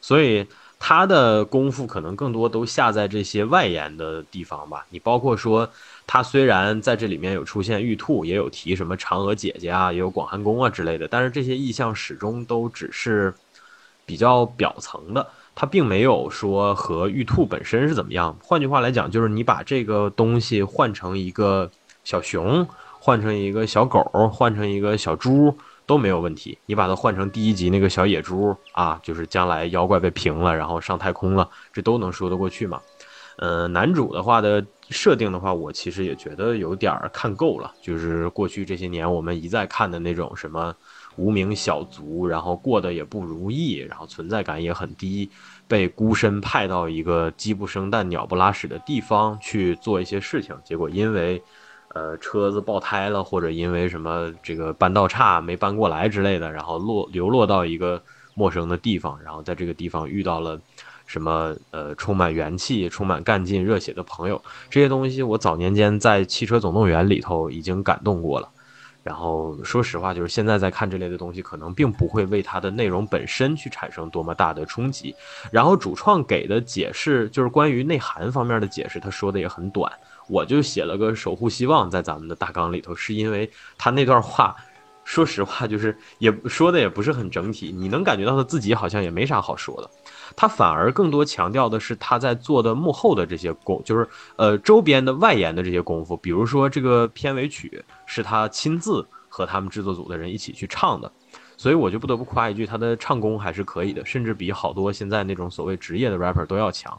[0.00, 0.44] 所以
[0.78, 4.86] 他的功夫可能更多都下在这些外延的地方吧。
[4.90, 5.68] 你包括说，
[6.06, 13.32] 他虽然在这里面有出现玉兔，也有提什么嫦娥姐姐啊，也有广寒宫啊之类的，但是这些意象始终都只是
[14.04, 15.26] 比较表层的。
[15.54, 18.34] 它并没有说和玉兔本身是怎么样。
[18.42, 21.70] 换句话来讲，就是你把这个东西换成一个
[22.04, 22.66] 小熊，
[22.98, 26.56] 换成一个小狗，换成一个小猪都没有问题。
[26.64, 32.80] 你把它换成第一集那个小野猪啊，就是将来妖怪被平了，然后上太空了，这都能说得过去嘛。
[33.38, 37.72] 呃，男主的话的设定的话，我其实也觉得有点看够了。
[37.80, 40.74] 就是过去这些年我们一再看的那种什么
[41.16, 45.30] 无名小卒，然后过得也不如意，然后存在感也很低，
[45.66, 51.42] 被孤身派到一个鸡不生蛋、鸟不拉屎的地方去做一些事情，结果因为
[51.94, 58.02] 呃车子爆胎了，或者因为什么这个搬道岔没搬过来之类的，然后落流落到一个
[58.34, 60.60] 陌生的地方，然后在这个地方遇到了。
[61.12, 68.48] 什么呃，充满元气、充满干劲、热血的朋友，这些东西我早年间在《汽车总动员》里头已经感动过了。
[69.02, 75.14] 然后说实话，就是现在在看这类的东西，可能并不会为它的内容本身去产生多么大的冲击。
[75.50, 79.92] 然后主创给的解释，就是关于内涵方面的解释，他说的也很短。
[80.28, 84.56] 我就写了个守护希望在咱们的大纲里头，是因为他那段话，
[85.04, 89.90] 说实话就是也说的也不是很整体，你能感觉到他自己好像也没啥好说的。
[90.36, 101.10] 他反而更多强调的是他在做的幕后的这些功，就是呃周边的外延的这些功夫，比如说这个片尾曲是他亲自和他们制作组的人一起去唱的，
[101.56, 106.96] 所以我就不得不夸一句，他的唱功还是可以的，甚至比好多现在那种所谓职业的 rapper 都要强。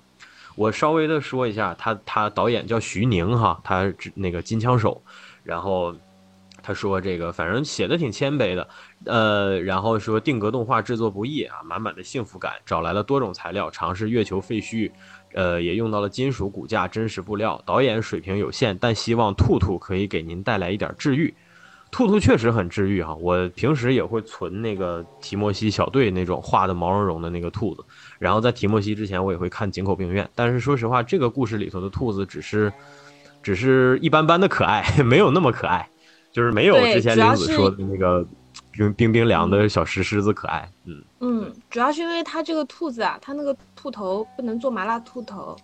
[0.56, 5.02] 我稍微的说一下，他他导演叫徐宁哈，他那个金枪手，
[5.44, 5.96] 然后
[6.64, 8.68] 他说这个反正写的挺谦卑的，
[9.06, 14.90] 呃，然后说定格动画制作不易啊，满满的幸福感，找来了多种材料，尝试月球废墟，
[15.34, 21.34] 呃，也用到了金属骨架、真实布料，导演水平有限，但希望兔兔可以给您带来一点治愈。
[21.92, 27.84] 兔兔确实很治愈哈，我平时也会存那个提莫西小队那种画的毛茸茸的那个兔子，
[28.18, 32.74] 然后在提莫西之前我也会看井口病院，但是说实话，这个故事里头的兔子只是，
[33.44, 35.88] 只是一般般的可爱， 没有那么可爱，
[36.34, 38.26] 就是没有之前林子说的那个
[38.72, 45.56] 冰冰冰凉的小石狮子可爱，嗯嗯，主要是因为它这个兔子啊，它那个兔头不能做麻辣兔头，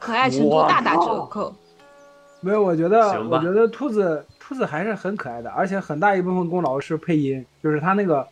[0.00, 1.54] 可爱程度大打折扣。
[2.40, 4.26] 没有，我觉得我觉得兔子。
[4.40, 8.26] 兔子还是很可爱的，而且很大一部分功劳是配音，就是他那个，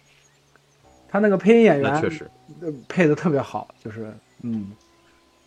[1.10, 2.26] 他那个配音演员确实
[2.88, 4.10] 配的特别好，就是
[4.42, 4.72] 嗯，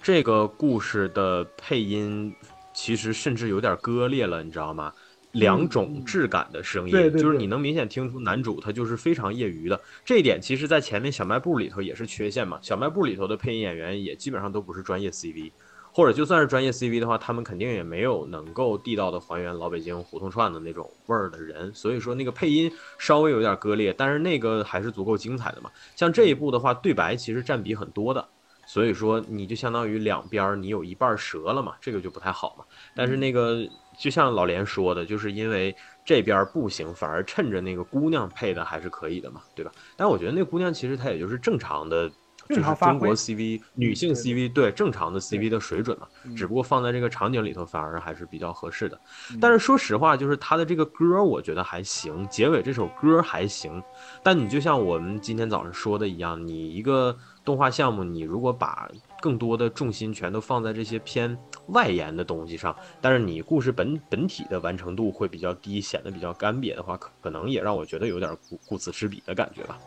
[0.04, 2.32] 这个故事的配音
[2.72, 4.94] 其实甚至有点割裂了，你知道吗？
[5.32, 15.52] 两种质感的声音，就是你能明显听出男主他就是非常业余的，这一点其实在前面小卖部里头也是缺陷嘛，小卖部里头的配音演员也基本上都不是专业 CV。
[15.92, 25.72] 或者就算是专业 CV 的话，他们肯定也没有能够地道的还原老北京胡同串的那种味儿的人，所以说那个配音稍微有点割裂，但是那个还是足够精彩的嘛。
[25.96, 28.26] 像这一部的话，对白其实占比很多的，
[28.68, 32.64] 所以说你就相当于两边你有一半折了嘛，这个就不太好嘛。
[32.96, 33.68] 但是那个
[34.00, 35.76] 就像老连说的，就是因为
[36.06, 39.72] 这边不行，反而趁着那个姑娘配的还是可以的嘛，对吧？
[39.98, 42.10] 但我觉得那姑娘其实她也就是正常的。
[42.48, 49.00] 就是中国 CV 女性 CV 对正常的 CV 的水准嘛，只不过放在这个场景里头反而还是比较合适的。
[49.40, 53.80] 但是说实话，就是她的这个歌我觉得还行，结尾这首歌还行。
[54.24, 58.90] 但你就像我们今天早上说的一样，你一个动画项目，你如果把
[59.22, 69.78] 更多的重心全都放在这些偏外延的东西上，但是你故事本本体的完成度会比较低，显得比较干瘪的话，可可能也让我觉得有点顾顾此失彼的感觉吧，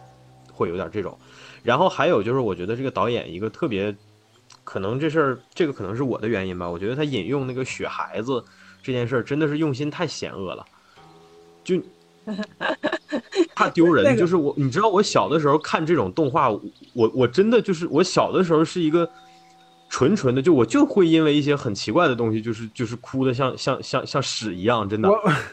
[0.53, 1.19] 会有点这种。
[1.63, 3.95] 然后还有就是，我觉得这个导演一个特别，
[4.65, 6.69] 可能这事儿，这个可能是我的原因吧。
[6.69, 8.45] 我觉得他引用那个雪孩子
[8.83, 10.65] 这件事儿，真的是用心太险恶了，
[11.65, 11.81] 就
[13.55, 14.17] 怕丢人。
[14.17, 16.61] 就是我，你知道，我小的时候看这种动画，我
[17.15, 19.09] 我真的就是我小的时候是一个
[19.93, 25.09] 纯纯的，就我就会因为一些很奇怪的东西，就是就是哭的像像像像屎一样，真的。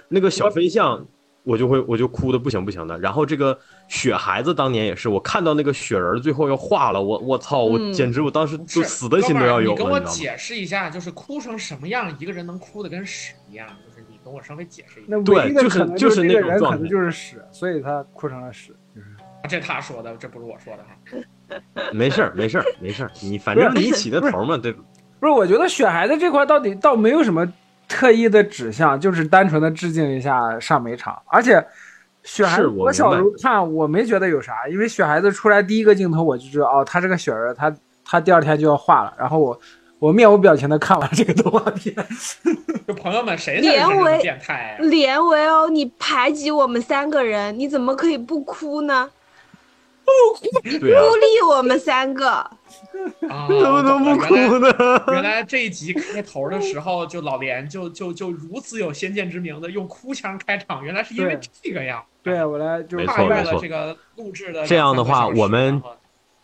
[0.08, 1.06] 那个小飞象。
[1.44, 3.00] 我就会，我就哭的不行不行的。
[3.00, 9.76] 然后这个雪孩子当年也是，我看到那个雪人最后要化了，我我操，我简直我当时就死的心都要有了。
[9.76, 15.18] 你跟我解释一下，就是哭成什么样，一个人能哭的跟屎一样，就是你跟我稍微解释一下。
[15.22, 19.08] 对，就是就是那种状态，就是屎，所以他哭成了屎，就是。
[19.48, 20.90] 这他说的，这不是我说的哈。
[21.92, 24.80] 没事儿，没事儿，没事儿，你反正你起的头嘛，对吧。
[25.20, 27.52] 不是，我觉得雪孩子这块到底倒没有什么。
[27.92, 31.54] 特意的指向就是单纯的致敬一下上美场，而且
[32.22, 37.76] 雪孩子，我小时候看我没觉得有啥，因为雪孩子出来第一个镜头我就知道哦，他是个雪人，他
[38.06, 39.60] 他第二天就要化了，然后我
[39.98, 41.96] 我面无表情的看完这个动画片。
[42.88, 44.78] 就朋友们谁连维变态？
[44.82, 49.10] 连维哦，你排挤我们三个人，你怎么可以不哭呢？
[50.34, 52.28] 不哭，孤立我们三个。
[52.30, 55.04] 啊， 怎么能不哭呢？
[55.14, 62.04] 原来这一集开头的时候，就老连就就就如此有先见之明的用哭腔开场，原来是因为这个呀。
[62.22, 64.66] 对，我来就跨越了这个录制的。
[64.68, 65.82] 这样的话，我们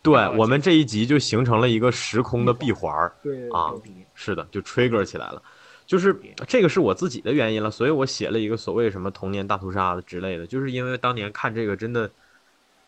[0.02, 3.12] 对我们这一集就形成了一个时空的闭环。
[3.22, 3.72] 对啊，
[4.14, 5.42] 是的，就 trigger 起来了。
[5.86, 12.10] 就是这个是我自己的原因了，所以我写了一个所谓什么童年大屠杀的之类的，就是因为当年看这个真的，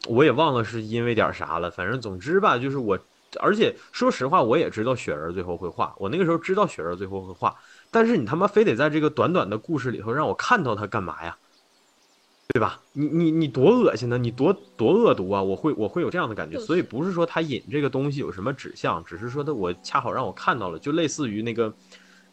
[0.07, 2.99] 我也忘了是因为点啥了，反正总之吧，就是我。
[3.41, 5.95] 而且说实话，我也知道雪人最后会画。
[5.99, 7.55] 我那个时候知道雪人最后会画，
[7.91, 11.37] 但是你他妈非得在这个短短的故事里头让我看到他干嘛呀？
[12.55, 12.81] 对吧？
[12.95, 14.17] 你你你多恶心呢？
[14.17, 15.43] 你多多恶毒啊！
[15.43, 16.59] 我会我会有这样的感觉。
[16.59, 21.75] 所以不是说他引这个东西有什么指向，只是说他我恰好让我看到了，就类似于那个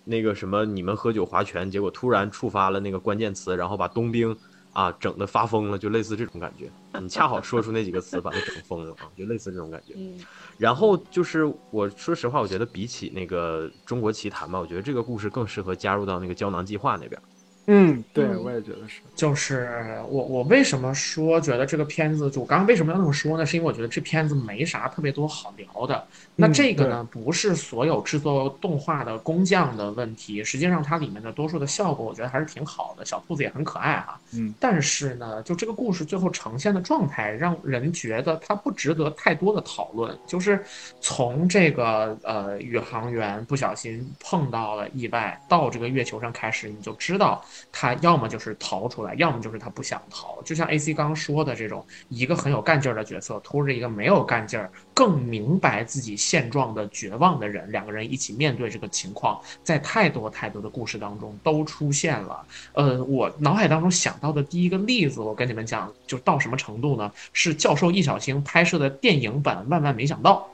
[0.05, 4.33] 那个什么你们喝酒划拳，结果突然触发了那个关键词，然后把冬兵。
[4.75, 6.69] 啊，整的发疯了，就类似这种感觉。
[6.99, 9.93] 你恰好说出那几个词，把他整疯了啊，就类似这种感觉。
[10.59, 17.21] 然后就是我说实话，我觉得比起那个中国奇谭吧，我觉得这个故事更适合加入到那个胶囊计划那边。
[17.67, 19.01] 嗯，对，嗯我也觉得是。
[19.15, 19.69] 就是
[20.09, 23.45] 我我为什么说觉得这个片子，就我刚刚为什么要那么说呢？
[23.45, 26.05] 是因为我觉得这片子没啥特别多好聊的。
[26.35, 33.05] 那嗯这个呢，不是所有制作动画的工匠的问题，实际上它里面的多数的效果，我觉得还是挺好的。
[33.05, 40.15] 小兔子也很可爱哈、嗯，但是呢，就这个故事最后呈现的状态，让人觉得它不值得太多的讨论。
[40.27, 40.61] 就是
[40.99, 50.41] 从这个呃宇航员不小心碰到了意外，到这个月球上开始，你就知道他要么就是逃出来，要么就是他不想逃。
[50.43, 62.45] 就像 A C 刚刚说的这种，一个很有干劲儿的角色拖着一个没有干劲儿、更明白自己现状的绝望的人，两个人一起面对这个情况，在太多太多的故事当中都出现了。
[62.73, 67.11] 呃，我脑海当中想到的第一个例子，我跟你们讲，就到什么程度呢？
[67.33, 70.47] 是教授易小星拍摄的电影版《万万没想到》。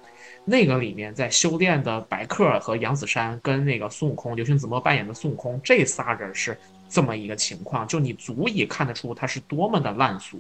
[0.43, 6.57] 那个里面在修炼的白客和杨子姗跟那个孙悟空，刘星子墨扮演的孙悟空，这仨人是
[6.91, 10.37] 这么一个情况，就你足以看得出他是多么的烂俗。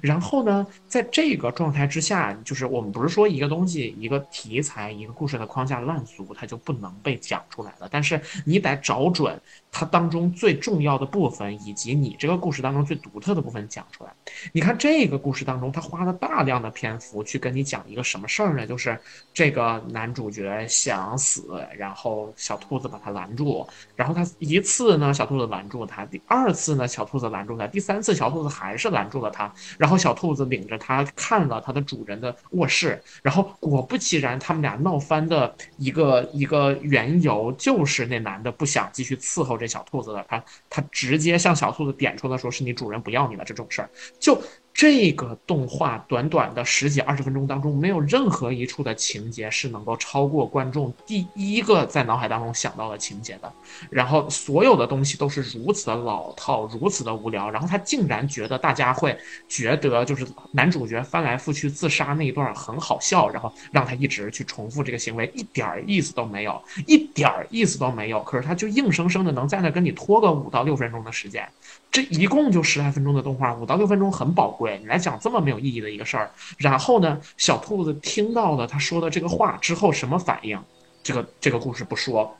[0.00, 7.88] 然后呢，在这个状态之下，就是我们不是说一个东西、一个题材、一个故事的框架烂俗，它就不能被讲出来了。
[7.90, 9.38] 但是你得找准
[9.70, 14.10] 它当中最重要的部分，以及你这个故事当中最独特的部分讲出来。
[14.52, 18.66] 你看这个故事当中，他花了大量的篇幅去跟你讲一个什么事儿呢？
[18.66, 18.98] 就是
[19.34, 29.52] 这个男主角想死，然后小兔子把他拦住，然后他一次呢，小兔子拦住他；第二次呢，小兔子拦住他；第三次，小兔子还是拦住了他。
[29.76, 43.90] 然后小兔子领着他看了他的主人的卧室，然后果不其然，他们俩闹翻的一个 一个缘由就是那男的不想继续伺候这小兔子了，他他直接向小兔子点出了说是你主人不要你了这种事儿，
[44.20, 44.40] 就。
[44.72, 53.52] 这个动画短短的十几二十分钟当中，没有任何一处的情节是能够超过观众第一个在脑海当中想到的情节的。
[53.90, 57.50] 然后所有的东西都是如此的老套，如此的无聊。
[57.50, 59.16] 然后他竟然觉得大家会
[59.48, 68.22] 觉得就是男主角翻来覆去自杀那一段很好笑，然后让他一直去重复这个行为，一点意思都没有，一点意思都没有。
[68.22, 71.46] 可是他就硬生生的能在那跟你拖个五到六分钟的时间，
[71.90, 74.78] 这一共就十来分钟的动画，五到六分钟很宝贵。
[74.80, 80.62] 你来讲这么没有意义的一个事儿，然后呢，小兔子听到了他说的这个话之后什么反应？
[81.02, 82.36] 这个这个故事不说。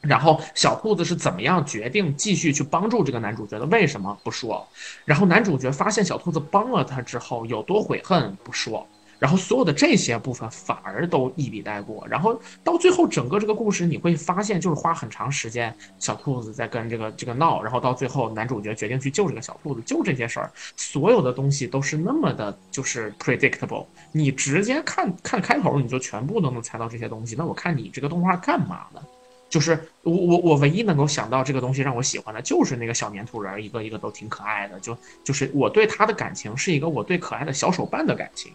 [0.00, 3.66] 然后小兔子是怎么样决定继续去帮助这个男主角的？
[3.66, 4.66] 为什么不说？
[5.04, 8.86] 然后男主角发现小兔子帮了他之后有多悔恨不说。
[9.20, 29.02] 然后所有的这些部分反而都一笔带过，然后到最后整个这个故事你会发现，就是花很长时间，小兔子在跟这个这个闹，然后到最后男主角决定去救这个小兔子，就这些事儿，所有的东西都是那么的，就是 predictable，你直接看看开头你就全部都能猜到这些东西，那我看你这个动画干嘛呢？
[29.50, 38.52] 就是我我我唯一能够想到这个东西让我喜欢的，就是那个小粘土人，一个一个都挺可爱的，就就是我对他的感情是一个我对可爱的小手办的感情。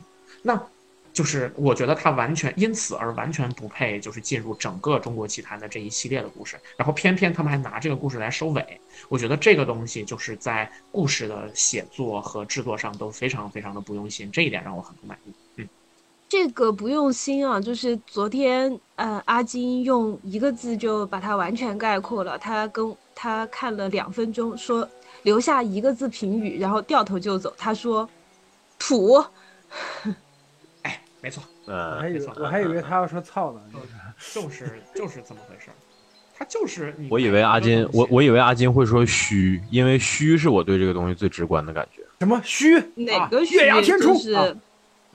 [0.48, 0.64] 那
[1.12, 6.56] 就是我觉得他完全因此而完全不配，就是进入整个中国奇谭的这一系列的故事。
[6.78, 15.32] 然后偏偏他们还拿这个故事来收尾，我觉得这个东西就是在故事的写作和制作上都非常非常的不用心，这一点让我很不满意。
[15.56, 15.68] 嗯，
[16.30, 22.38] 这个不用心啊，就是昨天呃阿金用一个字就把它完全概括了。
[22.38, 24.88] 他跟他看了两分钟，说
[25.24, 27.52] 留下一个字评语，然后掉头就走。
[27.58, 28.08] 他说
[28.78, 29.26] 土。
[31.26, 33.62] 哎，没错，我呃还以为没错我还以为他要说操呢，
[34.34, 35.74] 就是就是这么回事儿。
[36.38, 42.02] 他就是你我以为阿金，我我以为阿金会说虚，因为虚是我对这个东西最直观的感觉。
[42.20, 43.58] 什么虚哪个虚？
[43.58, 44.56] 啊月牙天就是冲啊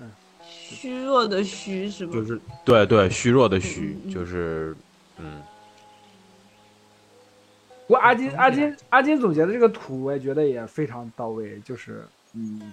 [0.00, 0.10] 嗯
[0.42, 2.12] 虚弱的虚是吗？
[2.14, 4.74] 就是对对虚弱的虚嗯，嗯就是
[5.18, 5.42] 嗯，
[7.86, 12.72] 不过阿金阿金阿金总结的这个图，我也觉得也非常到位，就是嗯，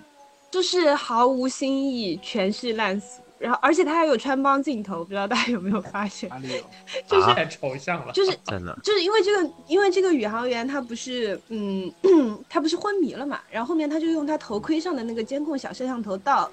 [0.50, 3.22] 就是毫无新意，全是烂俗。
[3.40, 6.30] 然后，而且他还有穿帮镜头，不知道大家有没有发现？
[6.30, 6.64] 哪里有？
[7.08, 8.12] 就是啊太抽象了。
[8.12, 8.78] 就是真的？
[8.84, 11.92] 就是因为这个，因为这个宇航员他不是，嗯，
[12.50, 16.50] 他不是昏迷了嘛，然后后面他就用他头盔上的那个监控小摄像头倒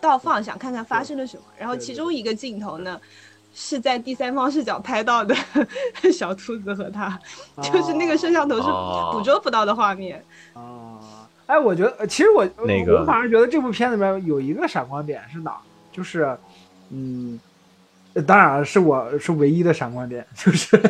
[0.00, 1.42] 倒放，想看看发生了什么。
[1.58, 3.00] 然后其中一个镜头呢，
[3.54, 5.34] 是在第三方视角拍到的
[6.12, 7.18] 小兔子和他，
[7.62, 10.22] 就是那个摄像头是哦捕捉不到的画面。
[10.54, 10.98] 哦，
[11.46, 15.60] 哎，我觉得呃其实我那个我反而觉得这部片子里面有一个闪光点是哪儿？
[15.92, 16.36] 就是
[16.90, 17.38] 嗯，
[18.14, 20.76] 呃当然是我是唯一的闪光点，就是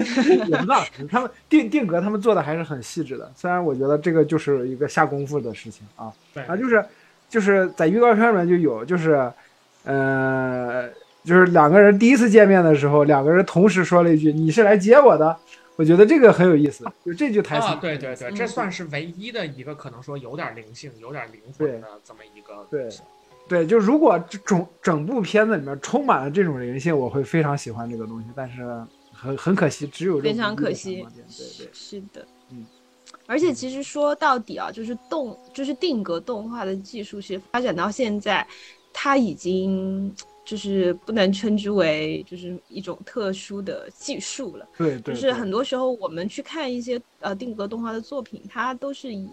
[0.00, 6.12] 我不知道他们定定格他们做的还是很细致的，虽然我觉得这个就是一个下功夫的事情啊。
[6.34, 6.84] 对啊，就是
[7.28, 9.30] 就是在预告片里面就有，就是
[9.84, 10.88] 呃，
[11.24, 15.36] 就是两个人第一次见面的时候，两个人同时说了一句：“你是来接我的。”
[15.76, 17.66] 我觉得这个很有意思，就这句台词。
[17.66, 22.88] 啊，对对对，这嗯算是唯一的一个可能说有点灵性、有点灵魂的这么一个对
[23.48, 28.26] 对，就如果这整整部片子里面充满了这种灵性，我会非常喜欢这个东西。
[28.34, 28.62] 但是
[29.12, 30.96] 很很可惜，只有这非常可惜
[31.28, 32.66] 对对，是的，嗯。
[33.26, 38.46] 而且其实说到底啊，就是动，就是定格动画的技术，其实发展到现在，
[38.92, 40.12] 它已经
[40.44, 44.68] 就是不能称之为就是一种特殊的技术了。
[44.76, 49.28] 对对，就是很多时候我们去看一些呃定格动画的作品，它都是以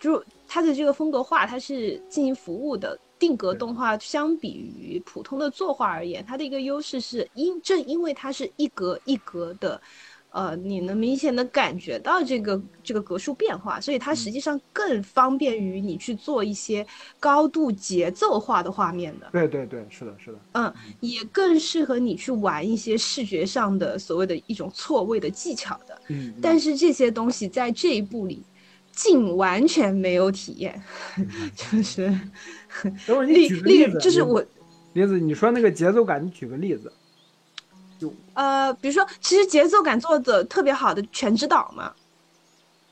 [0.00, 2.98] 就它的这个风格化，它是进行服务的。
[3.24, 9.80] 定格动画相比于普通的作画而言，它的一个优势是因正因为它是一格一格的，
[10.28, 16.86] 呃，你能明显的感觉到这个这个格数变化，所以它实际上更方便于你去做一些
[17.18, 19.26] 高度节奏化的画面的。
[19.32, 25.98] 对对对，是的，是的，嗯，也更适合你去玩一些视觉上的所谓的一种错位的技巧的。
[26.08, 28.44] 嗯，但是这些东西在这一步里，
[28.92, 30.80] 竟完全没有体验，
[31.56, 32.12] 就是
[33.06, 34.44] 等会儿你例举个例例子，就是我
[34.92, 36.92] 林子，你说那个节奏感，你举个例子。
[38.34, 41.92] 呃，比如说，其实节奏感做的特别好的《全知导》嘛，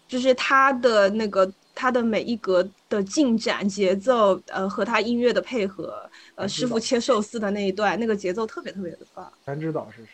[0.09, 9.31] 就是他的那个他的每一格的进展节奏，呃，和他音乐的配合，呃，师傅切寿司的那一段，那个节奏特别特别的棒。
[9.45, 10.11] 全知导是谁？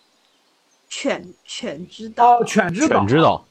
[0.89, 3.47] 犬犬之道，哦，犬知道，全知道，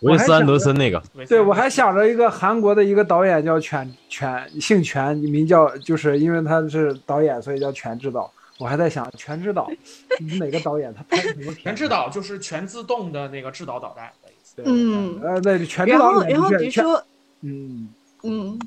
[0.00, 8.30] 我维斯安德森那个，对，我还想着一个韩国的一个导演叫犬犬，姓犬，名叫就是因为他是导演，所以叫全知道。
[8.58, 9.70] 我还在想全知道
[10.26, 11.56] 是哪个导演，他拍的什么片？
[11.56, 14.62] 全知导就是全自动的那个制导导弹的意思。
[14.64, 17.04] 嗯呃，对，全知然后然后比如说，
[17.42, 17.86] 嗯，
[18.22, 18.58] 嗯，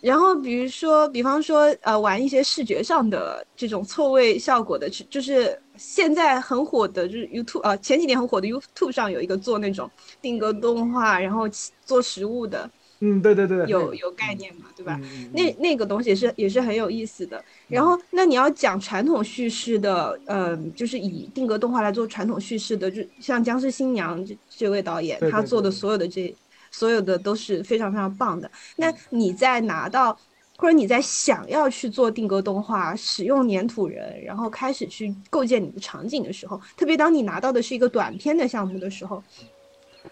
[0.00, 9.90] 然后比如说，比方说，呃，玩一些视觉上的这种错位效果的，就就是现在很火的，就是 YouTube，呃，前几年很火的 YouTube 上有一个做那种
[10.20, 11.48] 定格动画，然后
[11.84, 12.68] 做实物的，
[13.00, 14.98] 嗯，对对对，有有概念嘛，对吧？
[15.02, 17.42] 嗯嗯那那个东西也是也是很有意思的。
[17.68, 26.34] 然后，那你要讲传统叙事的，呃，就是以定格动画来做传统叙事的，就像僵尸新娘这这位导演，对对他做的所有的这
[26.70, 28.50] 所有的都是非常非常棒的。
[28.76, 30.18] 那你在拿到
[30.58, 39.22] 或者你在想要去做定格动画，使用粘土人，然后开始去构建你的场景的时候，特别当你拿到的是一个短片的项目的时候，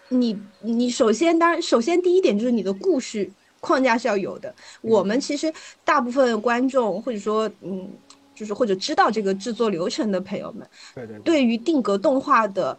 [0.09, 4.53] 你你首先当然首先第一点就是你的故事框架是要有的。
[4.81, 5.51] 我们其实
[5.83, 7.89] 大部分观众或者说嗯，
[8.35, 12.77] 就是或者知道这个制作流程的朋友们，对对对，对于定格动画的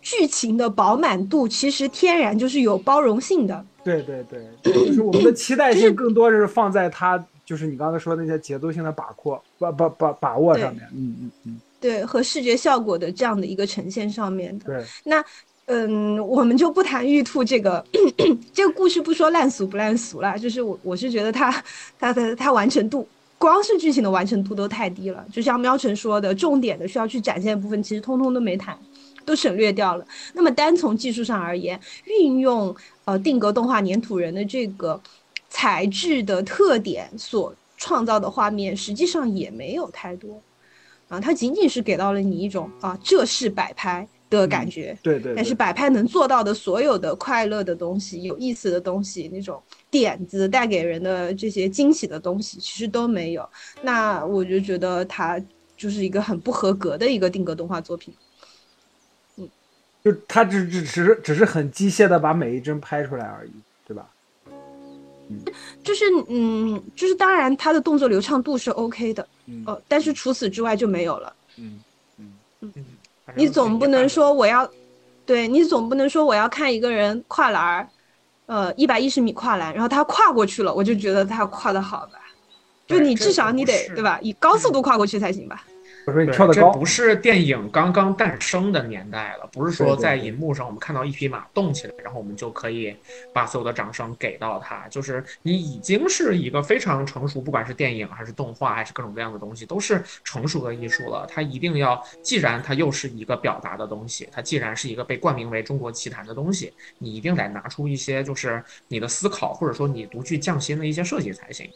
[0.00, 3.66] 剧情的饱满度，其实天然就是有包容性的。
[3.84, 10.82] 对对对，就是我们的期待性更多是放在它，就是你刚才说的那些节奏性的把握、把把把把握上面。
[10.94, 15.24] 嗯嗯嗯，对和视觉效果的这样的一个呈现上面的，对，那
[15.66, 17.84] 嗯，我们就不谈玉兔这个
[18.52, 21.50] 这个故事，不说烂俗不烂俗啦，就是我我是觉得它
[21.98, 23.06] 它的它完成度，
[23.38, 25.24] 光是剧情的完成度都太低了。
[25.32, 28.76] 就像喵晨说的，重点的需要去展现的部分，其实通通都没谈，
[29.24, 30.04] 都省略掉了。
[30.34, 35.00] 那么单从技术上而言，运用呃定格动画粘土人的这个
[35.48, 40.40] 材质的特点所创造的画面，实际上也没有太多。
[41.08, 44.96] 啊，它仅仅是给到了你一种啊，这是摆拍的感觉。
[45.02, 53.46] 对对，但是摆拍能做到的所有的快乐的东西、有意思的东西、那种点子带给人的这些惊喜的东西，其实都没有。
[53.82, 55.38] 那我就觉得它
[55.76, 58.14] 就是一个很不合格的一个定格动画作品。
[60.04, 63.52] 就他只只只是只是很机械的把每一帧拍出来而已，
[63.86, 64.06] 对吧？
[65.30, 65.40] 嗯
[65.82, 71.32] 就是嗯，就是当然他的动作流畅度是 OK 的，嗯呃，但是除此之外就没有了。
[71.56, 71.80] 嗯
[72.18, 72.72] 嗯，嗯，
[73.34, 74.68] 你总不能说我要，
[75.24, 77.88] 对你总不能说我要看一个人跨栏儿，
[78.46, 82.18] 呃，一百一十米跨栏，然后他跨过去了，我就觉得他跨的好吧？
[82.86, 84.18] 就你至少你得对吧？
[84.20, 85.64] 以高速度跨过去才行吧？
[86.06, 92.94] 我说你对跳得高这不，是电影刚刚诞生的年代了，不是说在银幕上我们看到一匹马动起来，然后我们就可以
[93.32, 94.86] 把所有的掌声给到它。
[94.88, 101.26] 就是你已经是一个非常成熟，不管是电影还是动画还是各种各样的东西，都是成熟的艺术了。
[101.28, 111.70] 它一定要，既然它又是一个表达的东西，它既然是一个被冠名为中国奇谭的东西，你一定得拿出一些就是你的思考，或者说你独具匠心的一些设计才行。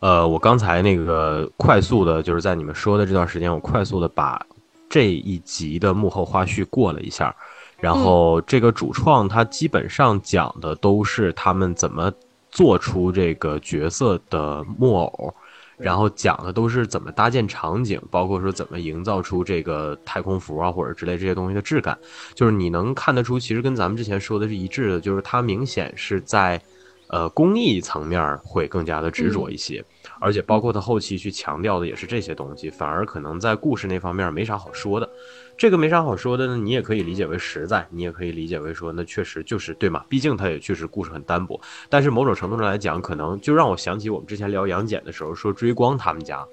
[0.00, 4.40] 呃，我刚才那个快速的，就是在你们说的这段时间，我快速的把
[4.88, 7.34] 这一集的幕后花絮过了一下，
[7.80, 12.12] 然后这个主创他基本上讲的都是他们怎么
[12.50, 15.34] 做出这个角色的木偶，
[15.76, 21.98] 然后讲的都是怎么搭建场景，包括说怎么营造出这个太空服啊或者之类这些东西的质感，
[22.34, 26.60] 就是你能看得出，其实跟咱们之前说的是一致的，就是它明显是在，
[27.10, 29.82] 呃，工艺层面会更加的执着一些，
[30.20, 35.08] 而且包括他后期去强调的也是这些东西，反而可能在故事那方面没啥好说的。
[35.56, 41.58] 这个没啥好说的呢，你也可以理解为实在，你也可以理解为说那确实就是对嘛，毕竟它也确实故事很单薄。
[41.88, 46.46] 但是某种程度上来讲，可能就让我想起我们之前聊杨戬的时候说追光他们家，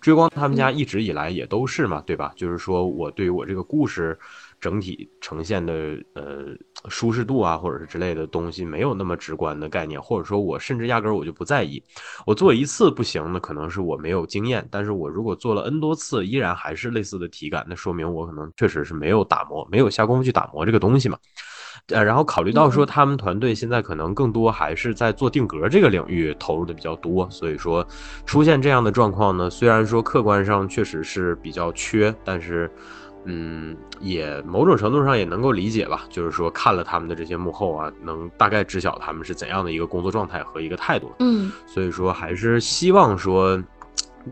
[0.00, 2.32] 追光他们家一直以来也都是嘛，对吧？
[2.36, 4.18] 就是说我对于我这个故事。
[4.62, 5.74] 整体呈现的
[6.14, 6.46] 呃
[6.88, 11.82] 舒适度啊，或者是之类的东西，没有那么直观的概念，或者说我甚至压根儿我就不在意。
[12.24, 21.18] 我做一次不行，那可能是我没有经验；但是我如果做了 N 多次，依然还是类似的体感，那说明我可能确实是没有打磨，没有下功夫去打磨这个东西嘛。
[21.88, 27.84] 呃，然后考虑到说他们团队现在可能更多还是在做定格这个领域投入的比较多，所以说
[28.24, 32.70] 出现这样的状况呢，虽然说客观上确实是比较缺，但是。
[33.24, 41.12] 嗯，也某种程度上也能够理解吧，就是说看了他们的这些幕后啊，能大概知晓他们是怎样的一个工作状态和一个态度。
[41.18, 43.62] 嗯，所以说还是希望说，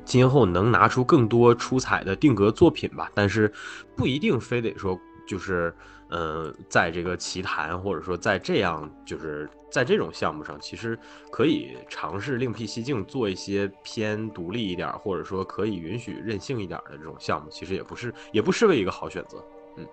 [0.05, 3.53] 今后能拿出更多出彩的定格作品吧，但是
[3.97, 5.75] 不一定非得说就是。
[6.13, 10.99] 嗯，在这个奇谈，或者说在这样，就是在这种项目上，其实
[11.31, 19.43] 可以尝试另辟蹊径，做一些偏独立一点，或者说可以允许任性一点的这种项目，其实也不是，也不失为一个好选择。
[19.77, 19.87] 嗯，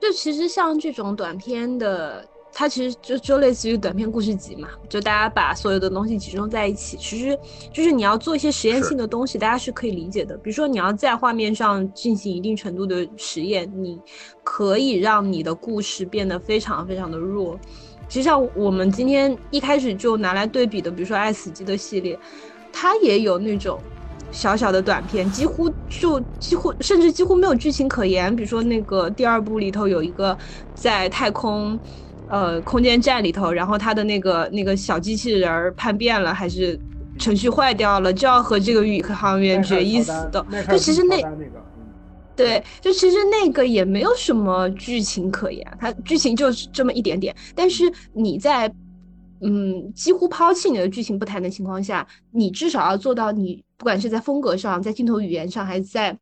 [0.00, 2.28] 就其实像这种短片的。
[2.58, 7.38] 它其实就就类似于短片故事集嘛，就大家把所有的东西集中在一起，其实
[7.70, 10.38] 就是你要做一些实验性的东西，大家是可以理解的。
[10.38, 14.00] 比如说你要在画面上进行一定程度的实验，你
[14.42, 17.60] 可以让你的故事变得非常非常的弱。
[18.08, 22.18] 其实像我们今天一开始就拿来对比的，比如说《爱死机》的系列，
[22.72, 23.78] 它也有那种
[24.30, 28.34] 小小的短片，几乎就几乎甚至几乎没有剧情可言。
[28.34, 30.36] 比如说那个第二部里头有一个
[30.74, 31.78] 在太空。
[32.28, 36.76] 呃，空间站里头，然后他的那个那个小机器人儿叛变了，还是
[37.20, 40.44] 程序坏掉了，就要和这个宇航员决一死斗。
[40.68, 41.22] 就其实那，
[42.36, 47.34] 对，就其实那个也没有什么剧情可言，它剧情就是这么一点点。
[47.54, 48.72] 但是你在
[49.40, 56.16] 嗯几乎抛弃你的剧情不谈的情况下，你至少要做到，你不管是在风格上，在镜头语言上，还是在。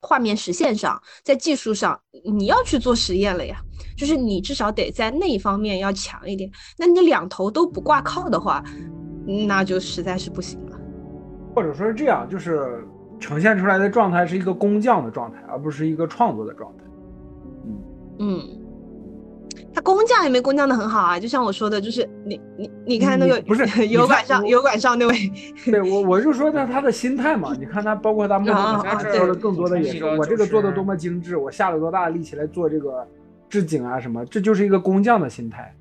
[0.00, 3.60] 画面实现上，在技术上，你要去做实验了呀。
[3.96, 6.48] 就是你至少得在那一方面要强一点。
[6.78, 8.62] 那你两头都不挂靠的话，
[9.48, 10.78] 那就实在是不行了。
[11.52, 12.86] 或者说是这样，就是
[13.18, 16.84] 呈现出来的状态是一个工匠的状态，而不是一个创作的状态。
[17.66, 17.78] 嗯
[18.18, 18.40] 嗯。
[19.74, 25.14] 他工匠也没工匠的很好啊，就像我说的，就是你你你看那个不是 油管上油管上那位，
[25.66, 28.82] 对我我就说他他的心态嘛， 你看他包括他幕后
[29.12, 33.06] 做的更多的也是我这个做的多么精致，我下了多大的力气来做这个
[33.48, 35.72] 置景啊什么，这就是一个工匠的心态。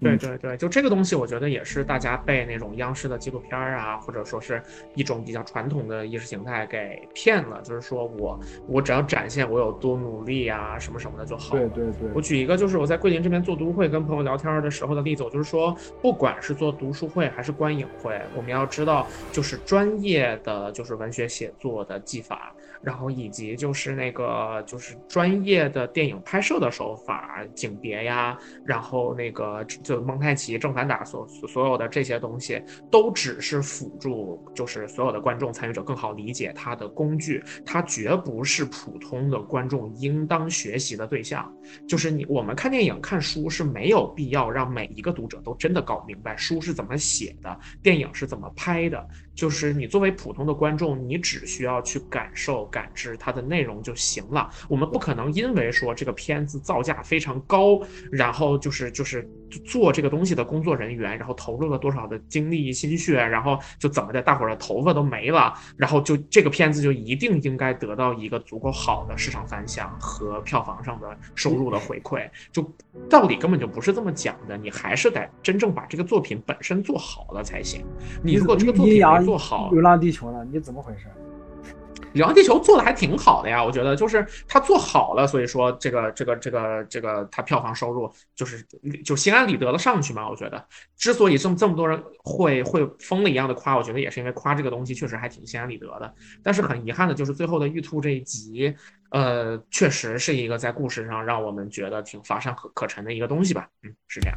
[0.00, 4.62] 对对对，就这个东西，我觉得也是大家被那种央视的纪录片儿啊，或者说是
[4.94, 7.60] 一种比较传统的意识形态给骗了。
[7.62, 11.68] 就是说我我只要展现我有多努力啊，什么什么的就好了。
[11.68, 12.08] 对对对。
[12.14, 22.54] 我举一个就是我在桂林这边做读书会，跟朋友聊天的时候的例子，我就是说，不管是做读书会还是观影会，我们要知道，就是专业的就是文学写作的技法。
[22.82, 32.62] 然后以及就是那个就是专业的电影拍摄的手法、景别呀，然后那个就蒙太奇、正反打所所有的这些东西，
[32.92, 41.52] 都只是辅助，就是所有的观众参与者更好理解它的工具，它绝不是普通的观众应当学习的对象。
[41.88, 49.04] 就是你我们看电影、看书是没有必要让每一个读者都真的搞明白书是怎么写的，电影是怎么拍的。
[49.40, 54.50] 就是你作为普通的观众，你只需要去感受、感知它的内容就行了。
[54.68, 57.80] 我们不可能因为说这个片子造价非常高，
[58.12, 59.26] 然后就是就是
[59.64, 72.28] 做这个东西的工作人员，然后投入了多少的精力心血，然后就怎么的，大伙儿的头发都没了，然后就这个片子就一定应该得到一个足够好的市场反响和票房上的收入的回馈。
[72.52, 72.62] 就
[73.08, 77.82] 道理根本就不是这么讲的，你还是得真正把这个作品本身做好了才行。
[78.22, 80.44] 你如果这个作品没做好，《流浪地球》了？
[80.44, 81.06] 你怎么回事？
[82.14, 88.60] 《流浪地球》做的还挺好的呀，我觉得就是他做好了，所以说这个这个这个这个他票房收入就是
[89.04, 90.28] 就心安理得的上去嘛。
[90.28, 90.66] 我觉得
[90.96, 96.12] 之所以这么这么多人会会疯了一样的夸，我觉得也是因为夸这个东西确实还挺心安理得的。
[96.42, 98.74] 但是很遗憾的就是最后的玉兔这一集，
[99.12, 103.68] 呃，确实是一个在故事上让我们觉得挺乏善可可陈的一个东西吧。
[103.84, 104.36] 嗯，是这样。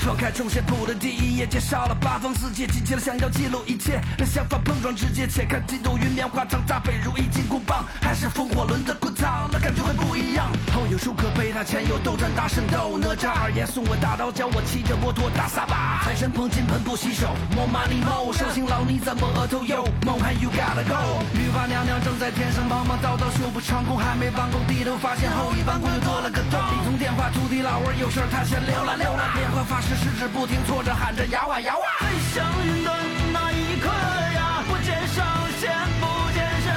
[0.00, 5.26] 翻开重写谱的第一页，介绍了八方四界，急切了想要记录一切，让想法碰撞直接。
[5.28, 10.50] 且看几度云棉花糖搭配如意金箍棒，还是风火轮的滚烫，那感觉会不一样。
[10.74, 16.00] 后有舒克贝塔，前有斗战大圣斗，哪吒二爷送我大刀，教我骑着摩托大撒把。
[16.02, 19.86] 财神捧金盆不洗手，more money more，寿星老你怎么额头有？
[20.06, 21.22] 梦涵 you gotta go。
[21.34, 26.58] 女娲娘娘正在天上忙忙叨叨修补长空，还没完工，低头发现后羿半空又多了个洞。
[26.72, 29.36] 一通电话，徒弟老儿有事儿，他先溜了溜了。
[29.36, 31.88] 电话发生誓十指不停，搓着喊着摇啊摇啊。
[31.98, 32.96] 飞向云端
[33.32, 35.26] 那一刻呀，不见上
[35.58, 35.68] 仙
[35.98, 36.72] 不见身，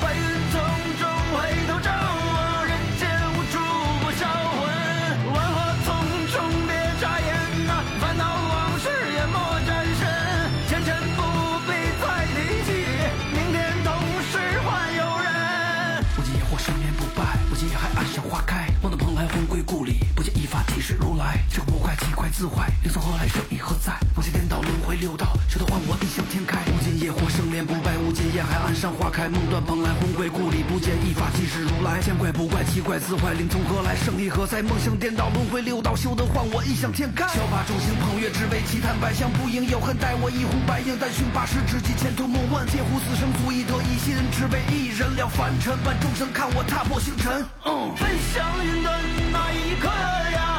[0.00, 0.20] 白云
[0.50, 0.56] 从
[0.96, 1.04] 中
[1.36, 1.36] 回
[1.68, 3.04] 头照啊，人间
[3.36, 3.60] 无处
[4.00, 4.24] 不销
[4.56, 4.64] 魂。
[5.34, 5.92] 万花丛
[6.32, 7.28] 中别眨眼
[7.66, 10.08] 呐，烦恼往事也莫沾身，
[10.66, 11.20] 前尘不
[11.68, 12.72] 必再提起，
[13.36, 13.92] 明天同
[14.32, 15.28] 时换有人。
[16.16, 21.36] 不见野火生莲不败，不见野海岸上花开，梦的蓬莱魂归故里，不见一发即是如来，
[22.30, 23.92] 自坏，灵从何来，生意何在？
[24.14, 26.58] 梦见颠倒轮回六道，谁都换我异想天开。
[26.64, 34.62] 不见野火生莲不败，无见野海岸上花开，梦断蓬莱魂归故里，不见一发即是如来，见怪不怪，奇怪自坏，灵从何来，生意何在？
[34.62, 37.26] 梦想颠倒轮回六道，休得换我异想天开。
[37.28, 42.66] 小把众星捧月，只为奇谈百相不应有恨，待我一呼百应，但寻八十知己，前途莫问。
[42.66, 47.44] 嗟乎此生足以得一心，只为一人了凡尘，万众生看我踏破星辰。
[47.64, 49.00] 嗯，飞向云端
[49.32, 50.55] 那一刻呀。